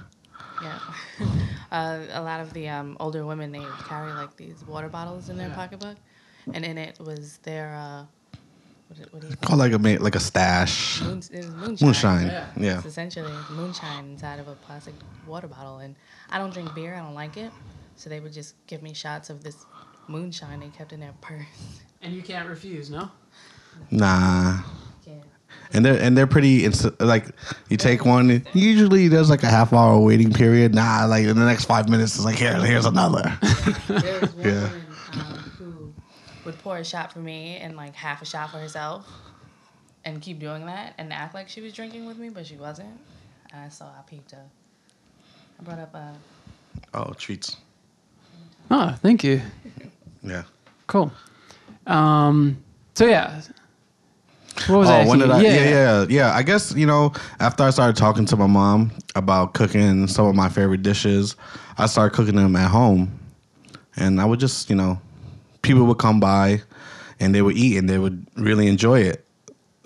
[0.63, 0.79] yeah.
[1.73, 5.37] uh, a lot of the um, older women they carry like these water bottles in
[5.37, 5.97] their pocketbook,
[6.55, 8.05] and in it was their uh,
[9.11, 11.01] what, do- you call Called like a ma- like a stash.
[11.03, 11.77] Moon, moonshine.
[11.87, 12.27] Moonshine.
[12.27, 12.47] Yeah.
[12.57, 12.77] Yeah.
[12.79, 14.95] It's essentially moonshine inside of a plastic
[15.27, 15.95] water bottle, and
[16.31, 16.95] I don't drink beer.
[16.95, 17.51] I don't like it,
[17.97, 19.65] so they would just give me shots of this
[20.09, 21.81] moonshine they kept in their purse.
[22.03, 23.11] And you can't refuse, no?
[23.91, 24.59] Nah.
[25.05, 25.23] Can't.
[25.73, 27.27] And they're and they're pretty ins- like
[27.69, 30.75] you take one usually there's like a half hour waiting period.
[30.75, 33.23] Nah, like in the next five minutes it's like here here's another.
[33.89, 34.69] There was one Yeah.
[36.51, 39.07] Woman who would pour a shot for me and like half a shot for herself,
[40.05, 42.99] and keep doing that and act like she was drinking with me, but she wasn't.
[43.53, 44.45] And so I peeped her.
[45.59, 46.15] I brought up a.
[46.95, 47.57] oh, treats.
[48.71, 49.41] Oh, thank you.
[50.23, 50.45] Yeah.
[50.87, 51.13] Cool.
[51.87, 52.57] Um,
[52.95, 53.41] so yeah.
[54.67, 55.07] What was oh, that?
[55.07, 55.41] when did I?
[55.43, 55.65] Yeah.
[55.65, 60.07] yeah, yeah, I guess you know after I started talking to my mom about cooking
[60.07, 61.37] some of my favorite dishes,
[61.79, 63.19] I started cooking them at home,
[63.97, 65.01] and I would just you know,
[65.71, 66.61] people would come by,
[67.21, 69.25] and they would eat and they would really enjoy it.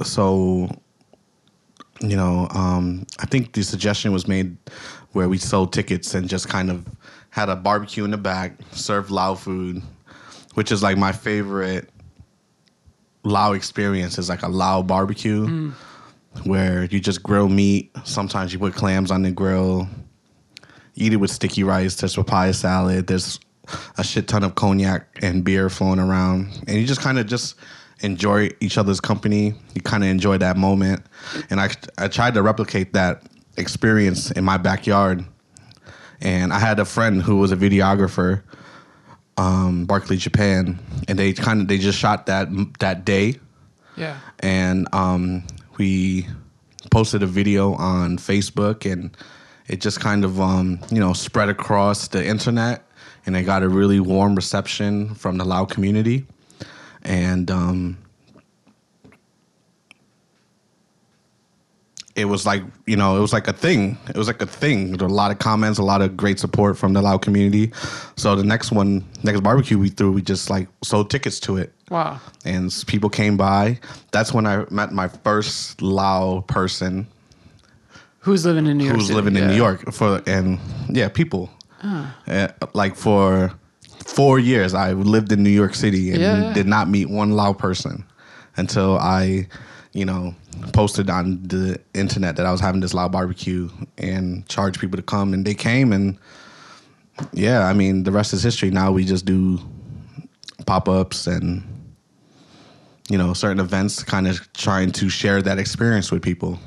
[0.03, 0.70] So,
[2.01, 4.57] you know, um, I think the suggestion was made
[5.12, 6.87] where we sold tickets and just kind of
[7.28, 9.82] had a barbecue in the back, served Lao food,
[10.55, 11.91] which is like my favorite
[13.24, 15.72] Lao experience is like a Lao barbecue
[16.45, 17.91] where you just grill meat.
[18.05, 19.87] Sometimes you put clams on the grill.
[20.95, 21.97] Eat it with sticky rice.
[21.97, 23.07] There's papaya salad.
[23.07, 23.39] There's
[23.99, 27.57] a shit ton of cognac and beer flowing around, and you just kind of just
[28.01, 29.55] enjoy each other's company.
[29.75, 31.05] You kind of enjoy that moment,
[31.51, 33.23] and I I tried to replicate that
[33.57, 35.25] experience in my backyard.
[36.21, 38.43] And I had a friend who was a videographer
[39.37, 42.49] um, Barclay, Japan, and they kind of they just shot that
[42.79, 43.41] that day,
[43.97, 44.19] Yeah.
[44.41, 45.45] and um,
[45.77, 46.27] we
[46.91, 49.17] posted a video on Facebook, and
[49.67, 52.87] it just kind of um, you know spread across the internet,
[53.27, 56.27] and it got a really warm reception from the Lao community,
[57.03, 57.99] and um,
[62.16, 63.99] it was like you know it was like a thing.
[64.09, 64.97] It was like a thing.
[64.97, 67.72] There were a lot of comments a lot of great support from the lao community.
[68.16, 71.72] So the next one next barbecue we threw we just like sold tickets to it.
[71.91, 72.18] Wow.
[72.47, 73.79] and people came by.
[74.11, 77.07] That's when i met my first lao person.
[78.20, 78.97] Who's living in New York?
[78.97, 79.16] who's City?
[79.16, 80.59] living in new york for and
[80.89, 81.51] yeah people
[81.85, 83.53] Uh, like for
[84.07, 86.53] four years i lived in new york city and Yeah, yeah.
[86.55, 88.05] did not meet one lao person
[88.57, 89.47] until i
[89.93, 90.35] you know
[90.72, 93.68] posted on the internet that i was having this lao barbecue
[93.99, 96.18] and charged people to come and they came and
[97.32, 99.59] yeah i mean the rest is history now we just do
[100.66, 101.62] pop-ups and
[103.11, 106.59] you know certain events kind of trying to share that experience with people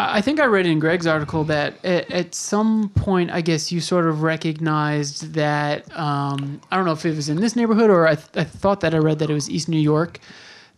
[0.00, 3.80] I think I read in Greg's article that at, at some point, I guess you
[3.80, 5.90] sort of recognized that.
[5.98, 8.78] Um, I don't know if it was in this neighborhood or I, th- I thought
[8.80, 10.20] that I read that it was East New York.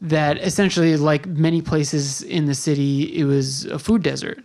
[0.00, 4.42] That essentially, like many places in the city, it was a food desert.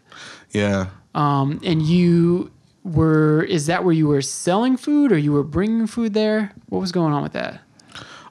[0.52, 2.52] yeah Um, and you
[2.84, 6.52] were, is that where you were selling food or you were bringing food there?
[6.68, 7.62] What was going on with that?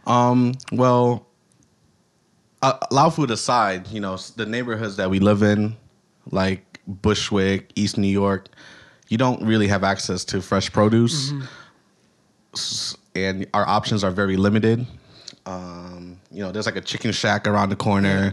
[0.07, 1.27] Um, well,
[2.61, 5.77] uh, Lao food aside, you know, the neighborhoods that we live in,
[6.31, 8.49] like Bushwick, East New York,
[9.09, 11.33] you don't really have access to fresh produce,
[12.55, 14.87] S- and our options are very limited.
[15.47, 18.33] Um, you know, there's like a chicken shack around the corner,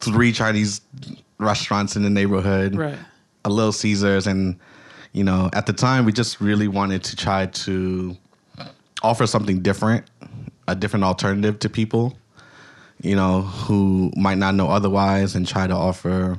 [0.00, 0.80] three Chinese
[1.38, 2.98] restaurants in the neighborhood, Right.
[3.44, 4.56] a Little Caesars, and
[5.12, 8.16] you know, at the time, we just really wanted to try to
[9.02, 10.04] offer something different,
[10.66, 12.16] a different alternative to people,
[13.00, 16.36] you know, who might not know otherwise, and try to offer,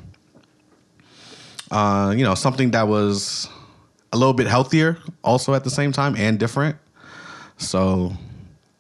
[1.71, 3.49] uh, you know, something that was
[4.13, 6.77] a little bit healthier, also at the same time, and different.
[7.57, 8.13] So,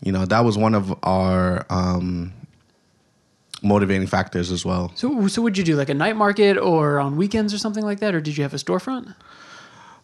[0.01, 2.33] you know, that was one of our um,
[3.61, 4.91] motivating factors as well.
[4.95, 7.99] So, so would you do like a night market or on weekends or something like
[7.99, 9.13] that, or did you have a storefront?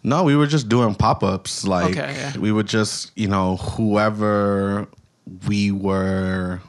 [0.03, 1.63] No, we were just doing pop ups.
[1.65, 2.37] Like Okay, yeah.
[2.37, 4.87] we would just, you know, whoever
[5.47, 6.59] we were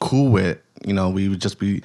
[0.00, 1.82] cool with, you know, we would just be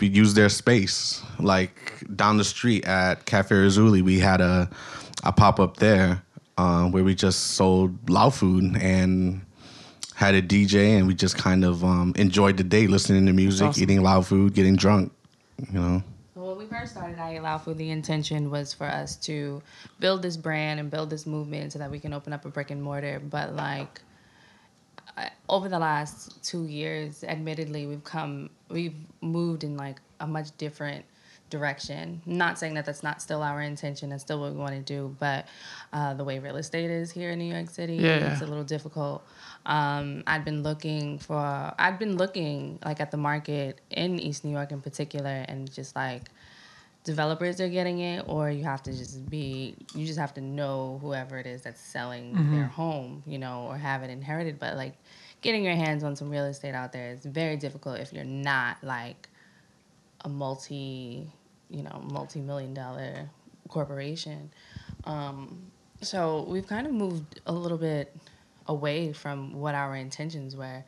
[0.00, 1.22] use their space.
[1.38, 4.68] Like down the street at Cafe Rizzoli, we had a
[5.22, 6.22] a pop up there
[6.58, 9.40] uh, where we just sold Lao food and
[10.14, 13.68] had a DJ, and we just kind of um, enjoyed the day, listening to music,
[13.68, 13.82] awesome.
[13.82, 15.12] eating Lao food, getting drunk.
[15.58, 16.02] You know.
[16.34, 19.62] So when we first started I Eat Lao Food, the intention was for us to
[20.00, 22.70] build this brand and build this movement so that we can open up a brick
[22.70, 23.20] and mortar.
[23.20, 24.13] But like I-
[25.48, 31.04] over the last two years, admittedly, we've come, we've moved in like a much different
[31.50, 32.20] direction.
[32.26, 35.14] Not saying that that's not still our intention and still what we want to do,
[35.20, 35.46] but
[35.92, 38.64] uh, the way real estate is here in New York City, Yeah, it's a little
[38.64, 39.24] difficult.
[39.66, 44.50] Um, I'd been looking for, I'd been looking like at the market in East New
[44.50, 46.30] York in particular, and just like
[47.04, 50.98] developers are getting it, or you have to just be, you just have to know
[51.02, 54.58] whoever it is that's selling their home, you know, or have it inherited.
[54.58, 54.94] But like
[55.42, 58.78] getting your hands on some real estate out there is very difficult if you're not
[58.82, 59.28] like
[60.22, 61.30] a multi,
[61.68, 63.28] you know, multi million dollar
[63.68, 64.50] corporation.
[65.04, 68.16] Um, so we've kind of moved a little bit
[68.66, 70.82] away from what our intentions were.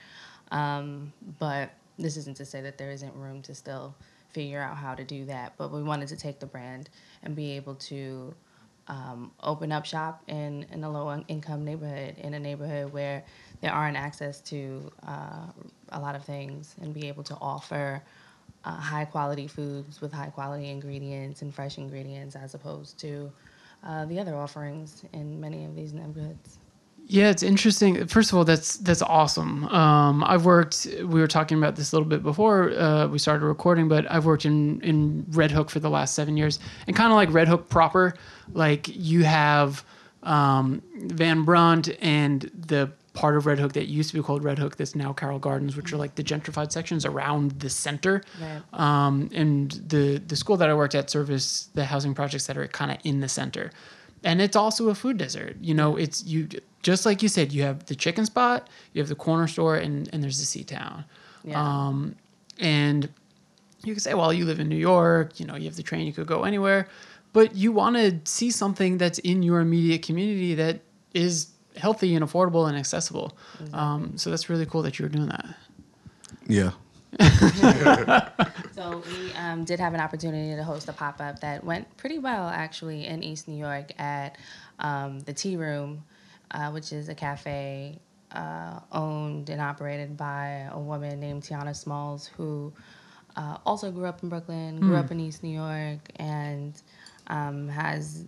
[0.51, 3.95] Um, but this isn't to say that there isn't room to still
[4.37, 5.55] figure out how to do that.
[5.57, 6.91] But we wanted to take the brand
[7.23, 8.35] and be able to
[8.87, 13.25] um, open up shop in, in a low income neighborhood, in a neighborhood where
[13.63, 15.47] there aren't access to uh,
[15.89, 18.03] a lot of things, and be able to offer
[18.65, 23.33] uh, high quality foods with high quality ingredients and fresh ingredients as opposed to
[23.85, 26.59] uh, the other offerings in many of these neighborhoods.
[27.09, 28.07] Yeah, it's interesting.
[28.09, 29.65] First of all, that's that's awesome.
[29.69, 30.89] Um, I've worked.
[30.99, 34.25] We were talking about this a little bit before uh, we started recording, but I've
[34.25, 37.47] worked in in Red Hook for the last seven years, and kind of like Red
[37.47, 38.15] Hook proper,
[38.55, 39.85] like you have
[40.25, 44.59] um, Van Brunt and the part of Red Hook that used to be called Red
[44.59, 48.23] Hook, that's now Carroll Gardens, which are like the gentrified sections around the center.
[48.41, 48.63] Right.
[48.73, 52.67] Um, and the the school that I worked at service the housing projects that are
[52.67, 53.71] kind of in the center,
[54.27, 55.57] and it's also a food desert.
[55.61, 56.49] You know, it's you
[56.83, 57.53] just like you said.
[57.53, 60.65] You have the chicken spot, you have the corner store, and and there's the Sea
[60.65, 61.05] Town.
[61.45, 61.63] Yeah.
[61.63, 62.17] Um,
[62.59, 63.09] and
[63.85, 66.07] you could say, well, you live in New York, you know, you have the train,
[66.07, 66.89] you could go anywhere,
[67.33, 70.81] but you want to see something that's in your immediate community that
[71.15, 73.37] is healthy and affordable and accessible.
[73.73, 75.47] Um, so that's really cool that you're doing that.
[76.49, 76.73] Yeah.
[78.77, 82.19] So we um, did have an opportunity to host a pop up that went pretty
[82.19, 84.37] well actually in East New York at
[84.79, 86.05] um, the Tea Room,
[86.51, 87.99] uh, which is a cafe
[88.33, 92.71] uh, owned and operated by a woman named Tiana Smalls, who
[93.35, 96.81] uh, also grew up in Brooklyn, grew up in East New York, and
[97.29, 98.25] um, has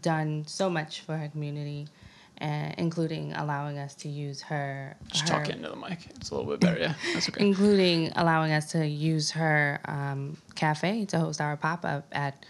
[0.00, 1.88] done so much for her community.
[2.40, 5.98] Uh, including allowing us to use her, Just her talk into the mic.
[6.16, 6.80] It's a little bit better.
[6.80, 7.46] Yeah, that's okay.
[7.46, 12.44] including allowing us to use her um, cafe to host our pop up at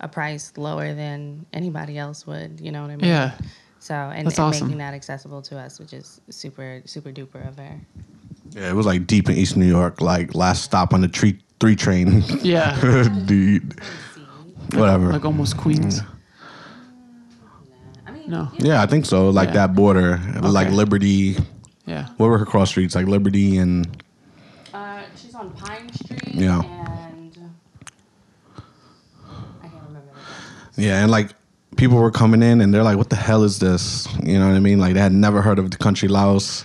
[0.00, 2.60] a price lower than anybody else would.
[2.60, 3.10] You know what I mean?
[3.10, 3.36] Yeah.
[3.78, 4.66] So and, That's and awesome.
[4.68, 7.78] making that accessible to us, which is super super duper of her.
[8.52, 11.38] Yeah, it was like deep in East New York, like last stop on the tree
[11.60, 12.22] three train.
[12.42, 12.74] Yeah,
[13.26, 13.78] Dude.
[14.74, 15.12] Whatever.
[15.12, 16.00] like almost Queens.
[16.00, 16.12] I mean,
[18.26, 18.48] No.
[18.58, 19.30] yeah, I think so.
[19.30, 19.54] Like Yeah.
[19.66, 21.36] that border, like Liberty.
[21.86, 22.08] Yeah.
[22.16, 22.94] What were her cross streets?
[22.94, 23.86] Like Liberty and
[24.74, 26.34] Uh, she's on Pine Street.
[26.34, 26.60] Yeah.
[26.62, 27.32] And
[29.62, 30.10] I can't remember.
[30.74, 31.30] The yeah, and like
[31.76, 34.56] people were coming in and they're like, "What the hell is this?" You know what
[34.56, 34.78] I mean?
[34.78, 36.64] Like they had never heard of the country Laos.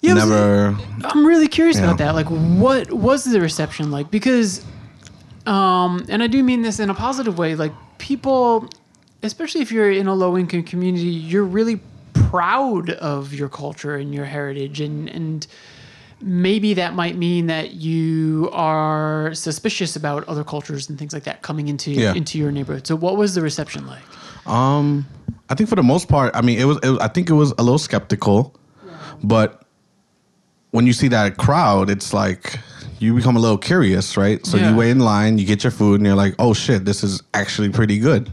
[0.00, 0.76] Yeah, was never.
[1.04, 1.84] I'm really curious Yeah.
[1.84, 2.14] about that.
[2.14, 4.10] Like, what was the reception like?
[4.10, 4.62] Because,
[5.46, 7.54] um, and I do mean this in a positive way.
[7.54, 8.68] Like, people,
[9.22, 11.80] especially if you're in a low income community, you're really
[12.14, 15.46] proud of your culture and your heritage, and and
[16.20, 21.42] maybe that might mean that you are suspicious about other cultures and things like that
[21.42, 22.14] coming into Yeah.
[22.14, 22.86] into your neighborhood.
[22.86, 24.02] So, what was the reception like?
[24.46, 25.06] Um,
[25.48, 26.78] I think for the most part, I mean, it was.
[26.82, 28.54] It was I think it was a little skeptical,
[29.22, 29.62] but
[30.70, 32.58] when you see that crowd, it's like
[33.02, 34.44] you become a little curious, right?
[34.46, 34.70] So Yeah.
[34.70, 37.22] you wait in line, you get your food, and you're like, "Oh shit, this is
[37.34, 38.30] actually pretty good,"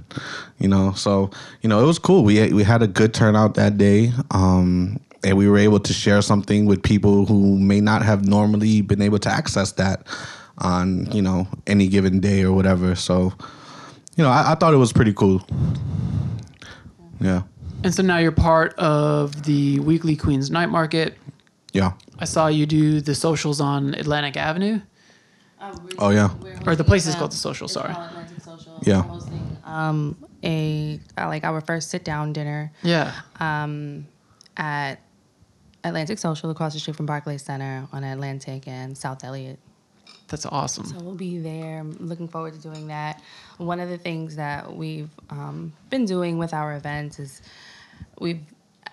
[0.60, 0.94] you know.
[0.94, 2.24] So you know, it was cool.
[2.24, 4.12] We we had a good turnout that day.
[4.32, 8.80] Um, and we were able to share something with people who may not have normally
[8.82, 10.08] been able to access that
[10.60, 12.96] on you know any given day or whatever.
[12.96, 13.34] So,
[14.16, 15.46] you know, I, I thought it was pretty cool.
[17.22, 17.42] Yeah,
[17.84, 21.18] And so now you're part of the weekly Queens Night Market.
[21.74, 21.94] Yeah.
[22.18, 24.82] I saw you do the socials on Atlantic Avenue.
[25.98, 26.30] Oh, yeah.
[26.66, 27.94] Or the place is called The Social, sorry.
[28.42, 28.80] Social.
[28.84, 29.02] Yeah.
[29.04, 33.14] Hosting, um, a uh, like our first sit down dinner Yeah.
[33.40, 34.08] Um,
[34.56, 35.02] at
[35.84, 39.60] Atlantic Social across the street from Barclays Center on Atlantic and South Elliott.
[40.30, 40.86] That's awesome.
[40.86, 41.80] So we'll be there.
[41.80, 43.22] I'm looking forward to doing that.
[43.58, 47.42] One of the things that we've um, been doing with our events is
[48.20, 48.42] we've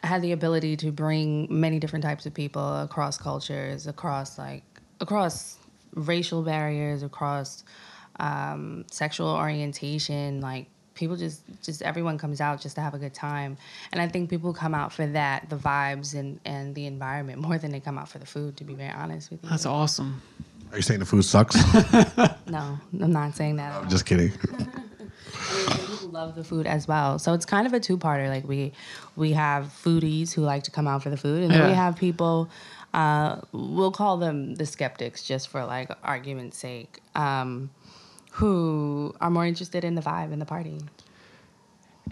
[0.06, 4.62] had the ability to bring many different types of people across cultures, across like
[5.00, 5.58] across
[5.94, 7.64] racial barriers, across
[8.18, 13.12] um, sexual orientation, like people just just everyone comes out just to have a good
[13.12, 13.56] time
[13.92, 17.58] and i think people come out for that the vibes and and the environment more
[17.58, 20.22] than they come out for the food to be very honest with you That's awesome.
[20.72, 21.54] Are you saying the food sucks?
[22.46, 23.88] no i'm not saying that at all.
[23.90, 24.32] Just kidding.
[26.06, 27.18] I mean, some people love the food as well.
[27.18, 28.28] So it's kind of a two-parter.
[28.28, 28.72] Like we
[29.16, 31.96] we have foodies who like to come out for the food, and then we have
[31.96, 32.48] people.
[32.94, 37.70] Uh, we'll call them the skeptics, just for like argument's sake, um,
[38.30, 40.80] who are more interested in the vibe and the party.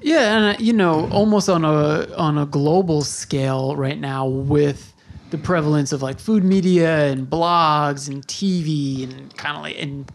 [0.02, 4.92] Yeah, and uh, you know, almost on a on a global scale right now with
[5.30, 10.10] the prevalence of like food media and blogs and TV and kind of like and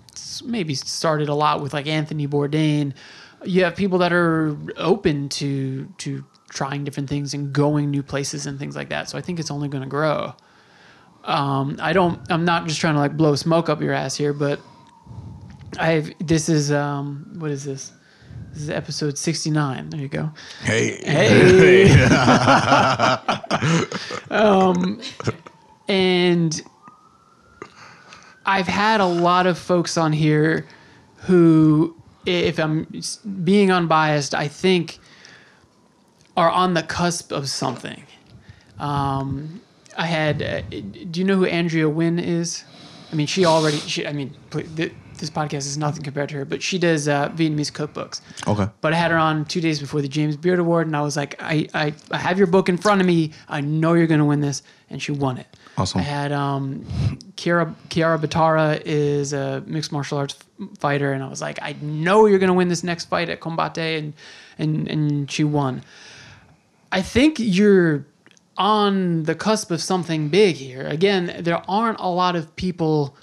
[0.45, 2.93] maybe started a lot with like Anthony Bourdain.
[3.43, 8.45] You have people that are open to to trying different things and going new places
[8.45, 9.09] and things like that.
[9.09, 10.33] So I think it's only going to grow.
[11.23, 12.19] Um, I don't.
[12.31, 14.59] I'm not just trying to like blow smoke up your ass here, but
[15.79, 16.13] I've.
[16.19, 17.35] This is um.
[17.37, 17.91] What is this?
[18.53, 19.89] This is episode 69.
[19.89, 20.31] There you go.
[20.63, 20.97] Hey.
[21.03, 22.03] Hey.
[24.31, 24.99] um,
[25.87, 26.61] and
[28.45, 30.67] I've had a lot of folks on here
[31.17, 31.95] who,
[32.25, 32.87] if I'm
[33.43, 34.99] being unbiased, I think
[36.35, 38.03] are on the cusp of something.
[38.79, 39.61] Um,
[39.97, 40.41] I had.
[40.41, 42.63] Uh, do you know who Andrea Nguyen is?
[43.11, 43.77] I mean, she already.
[43.77, 47.71] She, I mean, this podcast is nothing compared to her, but she does uh, Vietnamese
[47.71, 48.21] cookbooks.
[48.47, 48.67] Okay.
[48.81, 51.17] But I had her on two days before the James Beard Award, and I was
[51.17, 53.31] like, I, I, I have your book in front of me.
[53.47, 55.47] I know you're going to win this, and she won it.
[55.79, 56.01] Awesome.
[56.01, 56.85] I had um,
[57.35, 60.35] Kiara Kiara Batara is a mixed martial arts
[60.79, 63.39] fighter, and I was like, I know you're going to win this next fight at
[63.39, 64.13] Combate, and
[64.57, 65.83] and and she won.
[66.91, 68.05] I think you're
[68.57, 70.85] on the cusp of something big here.
[70.85, 73.15] Again, there aren't a lot of people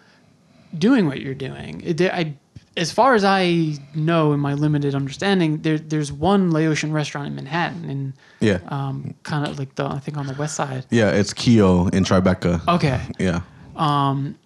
[0.77, 1.83] doing what you're doing.
[2.01, 2.35] I,
[2.77, 7.35] as far as I know, in my limited understanding, there there's one Laotian restaurant in
[7.35, 8.59] Manhattan, in Yeah.
[8.69, 10.85] um, kind of like the I think on the west side.
[10.91, 12.61] yeah, it's Khe-Yo in Tribeca.
[12.69, 13.41] Okay, Yeah.
[13.77, 14.37] Um,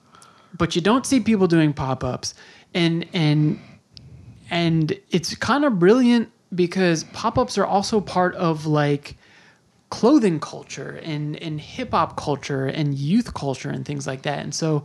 [0.56, 2.34] but you don't see people doing pop-ups
[2.74, 3.58] and and
[4.50, 9.16] and it's kind of brilliant because pop-ups are also part of like
[9.90, 14.54] clothing culture and and hip hop culture and youth culture and things like that and
[14.54, 14.82] so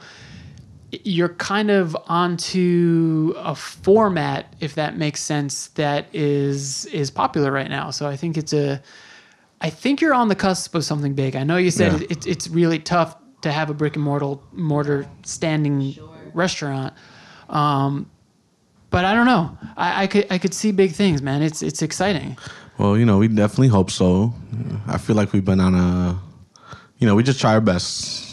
[0.91, 7.69] you're kind of onto a format if that makes sense that is is popular right
[7.69, 8.81] now so i think it's a
[9.61, 11.99] i think you're on the cusp of something big i know you said Yeah.
[11.99, 15.97] it, it's it's really tough to have a brick and mortar mortar standing
[16.33, 16.93] restaurant
[17.49, 18.09] um
[18.91, 19.57] but I don't know.
[19.75, 21.41] I, I could I could see big things, man.
[21.41, 22.37] It's it's exciting.
[22.77, 24.33] Well, you know, we definitely hope so.
[24.87, 26.17] I feel like we've been on a,
[26.99, 28.24] you know, we just try our best.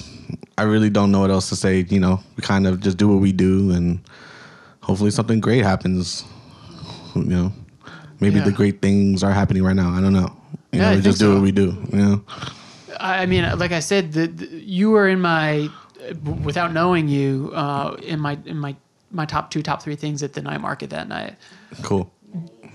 [0.58, 1.84] I really don't know what else to say.
[1.88, 4.00] You know, we kind of just do what we do, and
[4.80, 6.24] hopefully something great happens.
[7.14, 7.52] You know,
[8.20, 8.44] maybe Yeah.
[8.44, 9.90] the great things are happening right now.
[9.90, 10.34] I don't know.
[10.72, 11.34] You Yeah, know, we just do so.
[11.34, 11.76] what we do.
[11.92, 12.24] You know.
[13.00, 15.68] I mean, like I said, the, the, you were in my
[16.42, 18.76] without knowing you uh, in my in my
[19.10, 21.36] my top two, top three things at the night market that night.
[21.82, 22.10] Cool.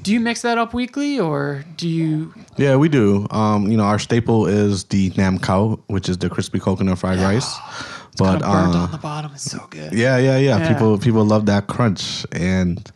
[0.02, 2.34] Do you mix that up weekly, or do you?
[2.58, 3.28] Yeah, we do.
[3.32, 7.20] Um, you know, our staple is the nam khao, which is the crispy coconut fried
[7.20, 7.54] rice.
[7.58, 7.84] Kind
[8.18, 9.32] But of burnt uh, on the bottom.
[9.34, 9.94] It's so good.
[9.94, 10.74] Yeah, yeah, yeah, Yeah.
[10.74, 12.90] People people love that crunch, and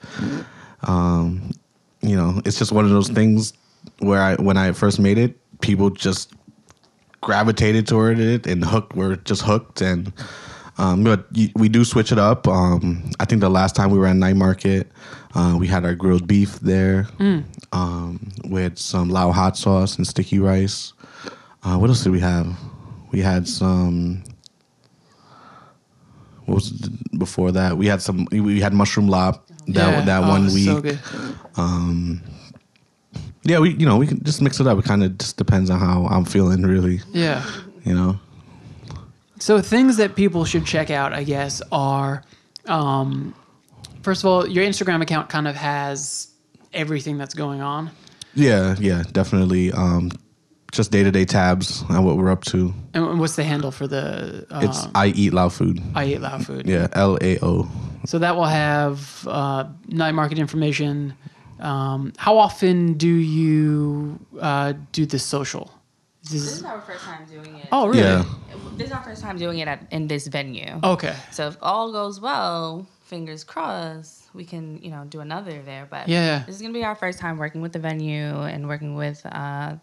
[0.84, 1.52] um,
[2.02, 3.54] you know, it's just one of those things
[4.00, 6.34] where I when I first made it, people just
[7.22, 8.96] gravitated toward it and hooked.
[8.96, 10.12] Were just hooked, and
[10.82, 12.48] um, but we do switch it up.
[12.48, 14.92] Um, I think the last time we were at night market,
[15.36, 17.08] uh, we had our grilled beef there
[17.72, 20.94] um, with some Lao hot sauce and sticky rice.
[21.64, 22.48] Uh, what else did we have?
[23.12, 24.24] We had some
[26.46, 26.72] what was
[27.18, 27.78] before that?
[27.78, 28.28] We had some.
[28.32, 30.02] We had mushroom lop that Yeah.
[30.06, 30.66] that Oh, one week.
[30.66, 31.00] So good.
[33.44, 34.78] Yeah, we you know we can just mix it up.
[34.78, 37.02] It kind of just depends on how I'm feeling, really.
[37.12, 37.44] Yeah.
[37.86, 38.20] You know.
[39.42, 42.24] So things that people should check out, I guess, are
[42.68, 43.34] um,
[44.04, 46.32] first of all, your Instagram account kind of has
[46.74, 47.90] everything that's going on.
[48.36, 49.72] Yeah, yeah, definitely.
[49.72, 50.12] Um,
[50.72, 52.72] just day to day tabs on what we're up to.
[52.94, 54.46] And what's the handle for the?
[54.52, 55.82] Um, It's I eat Lao food.
[55.96, 56.68] I eat loud food.
[56.68, 57.68] Yeah, L A O.
[58.06, 61.16] So that will have uh, night market information.
[61.60, 65.72] Um, how often do you uh, do the social?
[66.32, 67.68] This This is- is our first time doing it.
[67.72, 68.00] oh, really?
[68.02, 68.24] Yeah.
[68.78, 70.80] This is our first time doing it at, in this venue.
[70.84, 71.16] Okay.
[71.32, 75.86] So if all goes well, fingers crossed, we can, you know, do another there.
[75.90, 76.44] But Yeah.
[76.46, 79.76] this is gonna be our first time working with the venue and working with uh,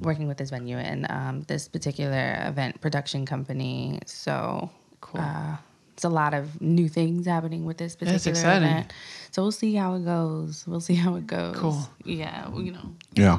[0.00, 3.98] working with this venue and um, this particular event production company.
[4.06, 5.20] So Cool.
[5.20, 5.56] uh,
[5.94, 8.68] it's a lot of new things happening with this That's particular exciting.
[8.68, 8.92] event.
[9.32, 10.64] So we'll see how it goes.
[10.68, 11.56] We'll see how it goes.
[11.56, 11.88] Cool.
[12.04, 12.48] Yeah.
[12.48, 12.94] well, You know.
[13.14, 13.38] Yeah.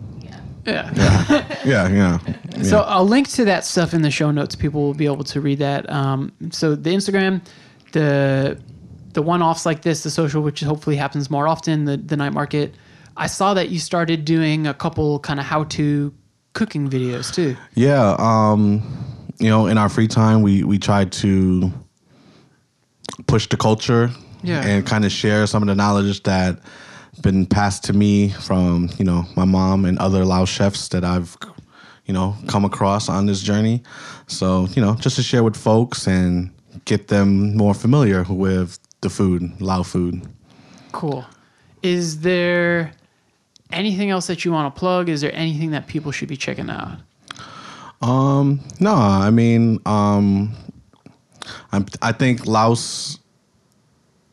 [0.00, 0.30] A little-
[0.66, 0.92] Yeah.
[0.94, 1.56] Yeah.
[1.64, 2.18] Yeah, yeah.
[2.56, 2.62] yeah.
[2.62, 4.54] So I'll link to that stuff in the show notes.
[4.54, 5.88] People will be able to read that.
[5.90, 7.40] Um, so the Instagram,
[7.92, 8.58] the
[9.14, 12.32] the one offs like this, the social, which hopefully happens more often, the the night
[12.32, 12.74] market.
[13.16, 16.12] I saw that you started doing a couple kind of how to
[16.52, 17.56] cooking videos too.
[17.74, 18.82] Yeah, um,
[19.38, 21.72] you know, in our free time, we we try to
[23.26, 24.10] push the culture
[24.42, 24.64] Yeah.
[24.64, 26.58] and kind of share some of the knowledge that
[27.22, 31.36] been passed to me from you know my mom and other Lao chefs that I've
[32.08, 33.82] you know, come across on this journey.
[34.26, 36.50] So, you know, just to share with folks and
[36.86, 40.26] get them more familiar with the food, Lao food.
[40.90, 41.24] Cool.
[41.82, 42.92] Is there
[43.70, 45.10] anything else that you want to plug?
[45.10, 46.98] Is there anything that people should be checking out?
[48.00, 50.54] Um, No, I mean, um,
[51.72, 53.18] I'm, I think Laos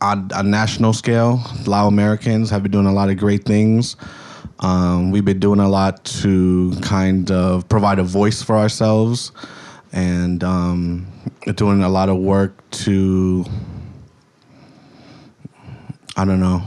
[0.02, 3.96] on a national scale, Lao Americans have been doing a lot of great things.
[4.60, 9.32] Um, we've been doing a lot to kind of provide a voice for ourselves
[9.92, 11.08] and um,
[11.56, 13.46] doing a lot of work to,
[16.18, 16.62] I don't know,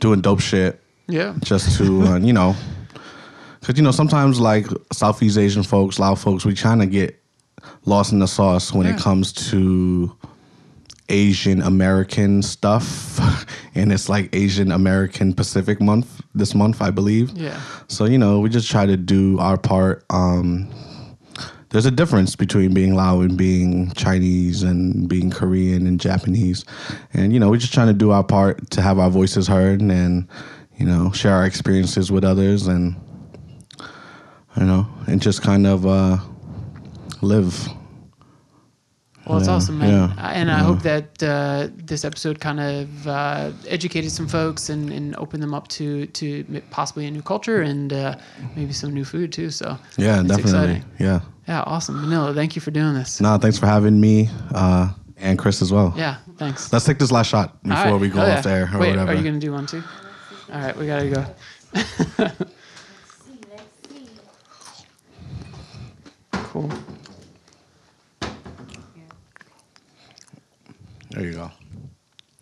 [0.00, 1.34] doing dope shit Yeah.
[1.40, 2.54] just to uh, you know
[3.60, 7.22] because you know sometimes like southeast asian folks lao folks we kind of get
[7.84, 8.94] lost in the sauce when Yeah.
[8.96, 10.16] it comes to
[11.08, 13.18] asian american stuff
[13.74, 17.60] and it's like asian american pacific month this month i believe Yeah.
[17.88, 20.68] so you know we just try to do our part um
[21.70, 26.66] there's a difference between being Lao and being Chinese and being Korean and Japanese.
[27.14, 29.80] And, you know, we're just trying to do our part to have our voices heard
[29.80, 30.28] and,
[30.76, 32.94] you know, share our experiences with others and,
[34.58, 36.18] you know, and just kind of uh,
[37.22, 37.66] live.
[39.26, 39.90] Well, it's Yeah, awesome, man.
[40.16, 40.64] yeah, and I yeah.
[40.64, 45.54] hope that uh, this episode kind of uh, educated some folks and, and opened them
[45.54, 48.16] up to to possibly a new culture and uh,
[48.56, 49.50] maybe some new food too.
[49.50, 50.42] So Yeah, definitely.
[50.42, 50.84] exciting.
[50.98, 51.20] Yeah.
[51.48, 52.32] Yeah, awesome, Manila.
[52.34, 53.20] Thank you for doing this.
[53.20, 55.92] Nah, thanks for having me uh, and Chris as well.
[55.96, 56.72] Yeah, thanks.
[56.72, 58.00] Let's take this last shot before right.
[58.00, 59.12] we go Hell off there or Wait, whatever.
[59.12, 59.82] are you gonna do one too?
[60.52, 61.24] All right, we gotta go.
[66.52, 66.70] Cool.
[71.22, 71.50] There you go.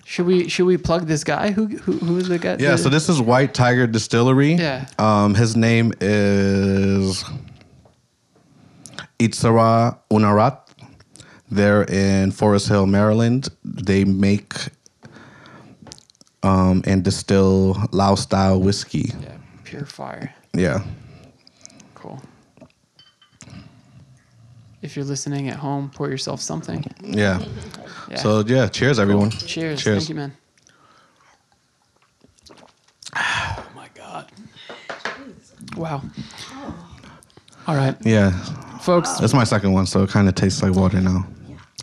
[0.04, 1.50] Should we should we plug this guy?
[1.50, 2.56] Who who who is the guy?
[2.58, 4.54] Yeah, so this is White Tiger Distillery.
[4.54, 4.86] Yeah.
[4.98, 7.22] Um, his name is
[9.18, 10.66] Itzara Unarat.
[11.50, 13.48] They're in Forest Hill, Maryland.
[13.64, 14.54] They make
[16.42, 19.12] um, and distill Lao style whiskey.
[19.20, 20.34] yeah, pure fire.
[20.54, 20.82] Yeah.
[21.94, 22.20] Cool.
[24.82, 26.84] If you're listening at home, pour yourself something.
[27.02, 27.44] Yeah.
[28.08, 28.16] Yeah.
[28.16, 29.30] So yeah, cheers everyone.
[29.30, 29.82] Cheers.
[29.82, 29.98] Cheers.
[29.98, 30.32] Thank you, man.
[33.16, 34.30] Oh my god.
[35.76, 36.02] Wow.
[37.66, 38.30] All right, Yeah.
[38.80, 39.18] folks.
[39.18, 41.26] That's my second one, so it kind of tastes like water now.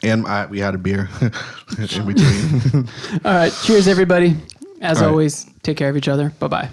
[0.04, 2.88] And I, we had a beer in between.
[3.26, 3.54] All right.
[3.64, 4.36] Cheers, everybody.
[4.82, 5.10] As All right.
[5.12, 6.32] always, take care of each other.
[6.39, 6.70] Bye bye.